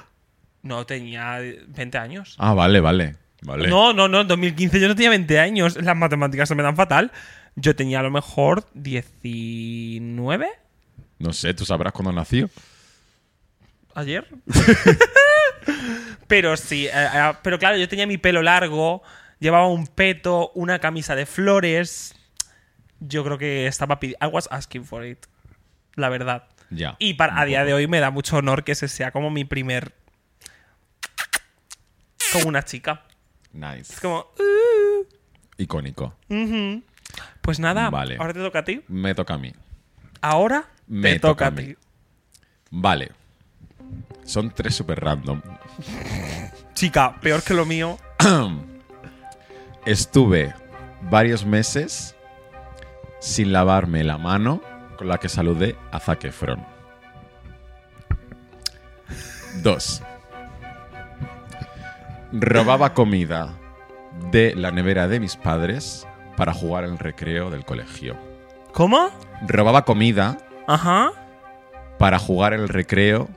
[0.64, 1.38] No, tenía
[1.68, 2.36] 20 años.
[2.40, 3.18] Ah, vale, vale.
[3.44, 3.68] Vale.
[3.68, 5.76] No, no, no, en 2015 yo no tenía 20 años.
[5.82, 7.12] Las matemáticas se me dan fatal.
[7.56, 10.48] Yo tenía a lo mejor 19
[11.20, 12.50] No sé, tú sabrás cuándo nació.
[13.94, 14.28] ayer.
[16.28, 19.04] pero sí, eh, eh, pero claro, yo tenía mi pelo largo,
[19.40, 22.16] llevaba un peto, una camisa de flores.
[23.00, 24.26] Yo creo que estaba pidiendo.
[24.26, 25.26] I was asking for it.
[25.96, 26.46] La verdad.
[26.70, 26.96] Ya.
[26.98, 29.44] Y para, a día de hoy me da mucho honor que ese sea como mi
[29.46, 29.94] primer.
[32.34, 33.04] Como una chica.
[33.54, 33.94] Nice.
[33.94, 34.26] Es como.
[34.38, 35.06] "Uh".
[35.58, 36.16] Icónico.
[37.42, 38.18] Pues nada, Vale.
[38.20, 38.82] ahora te toca a ti.
[38.88, 39.54] Me toca a mí.
[40.22, 41.64] Ahora Me te toca toca a a mí.
[41.74, 41.78] ti.
[42.72, 43.12] Vale.
[44.26, 45.42] Son tres super random.
[46.74, 47.98] Chica, peor que lo mío.
[49.86, 50.54] Estuve
[51.10, 52.16] varios meses
[53.20, 54.62] sin lavarme la mano
[54.98, 56.66] con la que saludé a Zac Efron.
[59.62, 60.02] Dos.
[62.34, 63.54] Robaba comida
[64.32, 68.18] de la nevera de mis padres para jugar en el recreo del colegio.
[68.74, 69.10] ¿Cómo?
[69.48, 71.12] Robaba comida Ajá.
[72.00, 73.28] para jugar en el recreo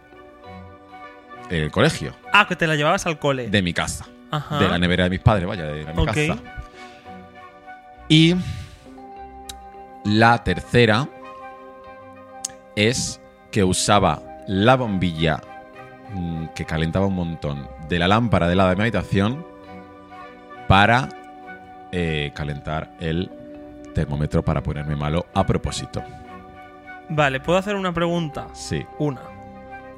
[1.50, 3.48] en el colegio, Ah, que te la llevabas al cole.
[3.48, 4.06] de mi casa.
[4.30, 4.58] Ajá.
[4.58, 6.36] de la nevera de mis padres, vaya, de mi casa.
[8.08, 8.34] Y
[10.04, 11.08] la tercera
[12.74, 13.20] es
[13.52, 15.40] que usaba la bombilla
[16.14, 19.46] mm, que calentaba un montón de la lámpara de la de mi habitación
[20.68, 21.08] para
[21.92, 23.30] eh, calentar el
[23.94, 26.02] termómetro para ponerme malo a propósito.
[27.08, 28.48] Vale, ¿puedo hacer una pregunta?
[28.52, 28.84] Sí.
[28.98, 29.20] Una.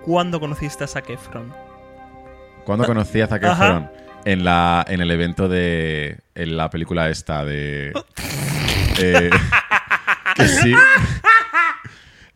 [0.05, 1.53] ¿Cuándo conociste a Zac Efron?
[2.65, 3.43] ¿Cuándo conocí a Zac.
[3.43, 3.91] Efron?
[4.25, 6.19] En, la, en el evento de.
[6.35, 7.93] En la película esta de.
[8.99, 9.31] eh,
[10.35, 10.75] que sí.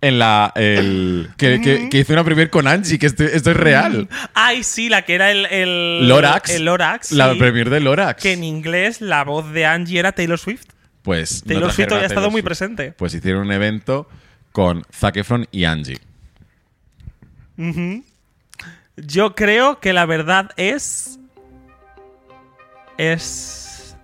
[0.02, 0.52] En la.
[0.56, 4.08] El, que, que, que hizo una premier con Angie, que esto, esto es real.
[4.34, 5.46] Ay, sí, la que era el.
[5.46, 6.50] el Lorax.
[6.50, 7.12] El Lorax.
[7.12, 8.20] La premier de Lorax.
[8.20, 10.66] Que en inglés la voz de Angie era Taylor Swift.
[11.02, 11.44] Pues.
[11.44, 12.92] no Taylor Swift había estado muy presente.
[12.92, 14.08] Pues hicieron un evento
[14.50, 16.00] con Zac Efron y Angie.
[18.96, 21.20] Yo creo que la verdad es.
[22.98, 23.96] Es.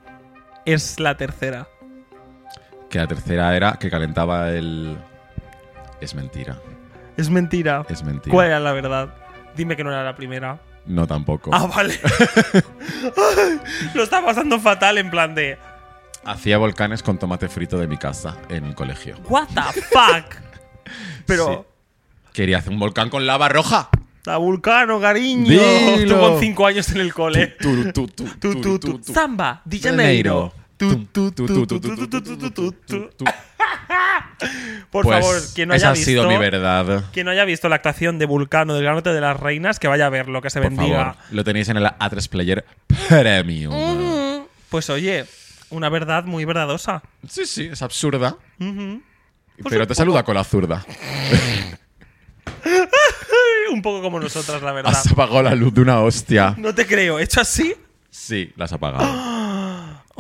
[0.65, 1.67] Es la tercera.
[2.89, 4.97] Que la tercera era que calentaba el.
[6.01, 6.61] Es mentira.
[7.17, 7.85] Es mentira.
[7.89, 8.33] Es mentira.
[8.33, 9.15] ¿Cuál era la verdad?
[9.57, 10.61] Dime que no era la primera.
[10.87, 11.51] No tampoco.
[11.53, 11.99] Ah, vale.
[13.95, 15.59] Lo está pasando fatal en plan de.
[16.25, 19.17] Hacía volcanes con tomate frito de mi casa en un colegio.
[19.29, 20.37] ¿What the fuck?
[21.27, 21.67] Pero.
[22.33, 23.89] Quería hacer un volcán con lava roja.
[24.25, 25.59] La Vulcano, cariño.
[25.97, 26.21] Dilo.
[26.21, 27.57] Con cinco años en el cole.
[29.03, 30.53] Samba, de Janeiro.
[34.91, 36.05] Por pues favor, quien no haya visto.
[36.07, 37.05] sido mi verdad.
[37.13, 40.07] Quien no haya visto la actuación de Vulcano del Granote de las Reinas, que vaya
[40.07, 41.13] a ver lo que se Por bendiga.
[41.13, 42.65] Favor, lo tenéis en el A3 Player
[43.09, 44.47] Premium.
[44.71, 45.27] Pues oye,
[45.71, 47.03] una verdad muy verdadosa.
[47.29, 48.37] Sí, sí, es absurda.
[48.59, 49.01] Pues
[49.69, 50.85] pero te saluda con la zurda.
[53.73, 54.93] un poco como nosotras, la verdad.
[54.93, 56.55] Has apagado la luz de una hostia.
[56.57, 57.19] No te creo.
[57.19, 57.75] ¿Hecho así?
[58.11, 59.05] Sí, las has apagado.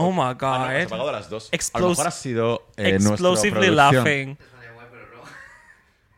[0.00, 0.70] Oh my Ah, no, god.
[0.76, 1.48] has apagado las dos.
[1.50, 4.38] a lo Explos- mejor ha sido eh, Explosively laughing.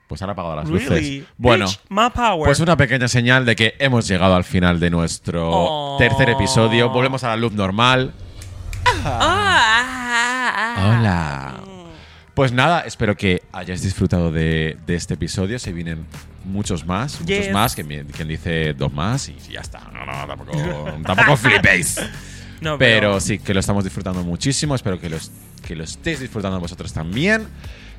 [0.06, 1.18] Pues han apagado las Really?
[1.20, 1.28] luces.
[1.38, 2.44] Bueno, Bitch, my power.
[2.46, 5.96] Pues una pequeña señal de que hemos llegado al final de nuestro Oh.
[5.98, 6.90] tercer episodio.
[6.90, 8.12] Volvemos a la luz normal.
[9.04, 10.96] Ah.
[10.98, 11.54] Hola.
[12.34, 15.58] Pues nada, espero que hayáis disfrutado de, de este episodio.
[15.58, 16.06] Se vienen
[16.44, 17.52] muchos más, muchos Yes.
[17.52, 17.74] más.
[17.74, 19.80] Quien, quien dice dos más y ya está.
[19.92, 20.52] No, no, tampoco,
[21.06, 22.00] tampoco flipéis.
[22.60, 24.74] No, Pero sí, que lo estamos disfrutando muchísimo.
[24.74, 25.30] Espero que, los,
[25.66, 27.46] que lo estéis disfrutando vosotros también.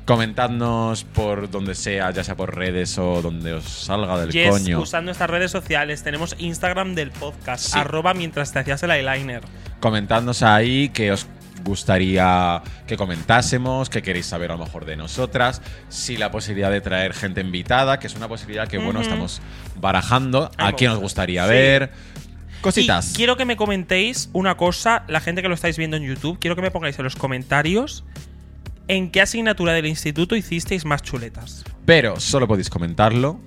[0.04, 4.80] Comentadnos por donde sea, ya sea por redes o donde os salga del Yes, coño.
[4.80, 6.02] usando nuestras redes sociales.
[6.02, 7.66] Tenemos Instagram del podcast.
[7.66, 7.78] Sí.
[7.78, 9.42] Arroba mientras te hacías el eyeliner.
[9.78, 11.26] Comentadnos ahí que os
[11.64, 16.80] gustaría que comentásemos, que queréis saber a lo mejor de nosotras, si la posibilidad de
[16.80, 19.40] traer gente invitada, que es una posibilidad que, bueno, estamos
[19.80, 21.02] barajando, a quién gusta.
[21.02, 21.50] gustaría Sí.
[21.50, 21.90] ver.
[22.62, 23.12] Cositas.
[23.12, 26.38] Y quiero que me comentéis una cosa, la gente que lo estáis viendo en YouTube,
[26.40, 28.04] quiero que me pongáis en los comentarios
[28.88, 31.64] ¿En qué asignatura del instituto hicisteis más chuletas?
[31.86, 33.40] Pero solo podéis comentarlo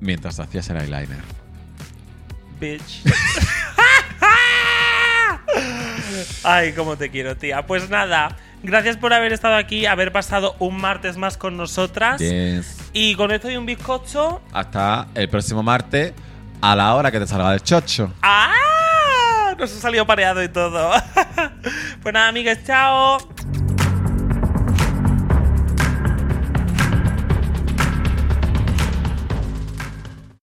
[0.00, 1.20] mientras hacías el eyeliner.
[2.60, 3.02] Bitch.
[6.44, 7.66] Ay, cómo te quiero, tía.
[7.66, 12.20] Pues nada, gracias por haber estado aquí, haber pasado un martes más con nosotras.
[12.20, 12.78] Yes.
[12.92, 14.40] Y con esto y un bizcocho.
[14.52, 16.14] Hasta el próximo martes
[16.72, 18.12] a la hora que te salga del chocho.
[18.22, 19.54] ¡Ah!
[19.58, 20.90] Nos ha salido pareado y todo.
[22.02, 23.18] pues nada, amigas, chao.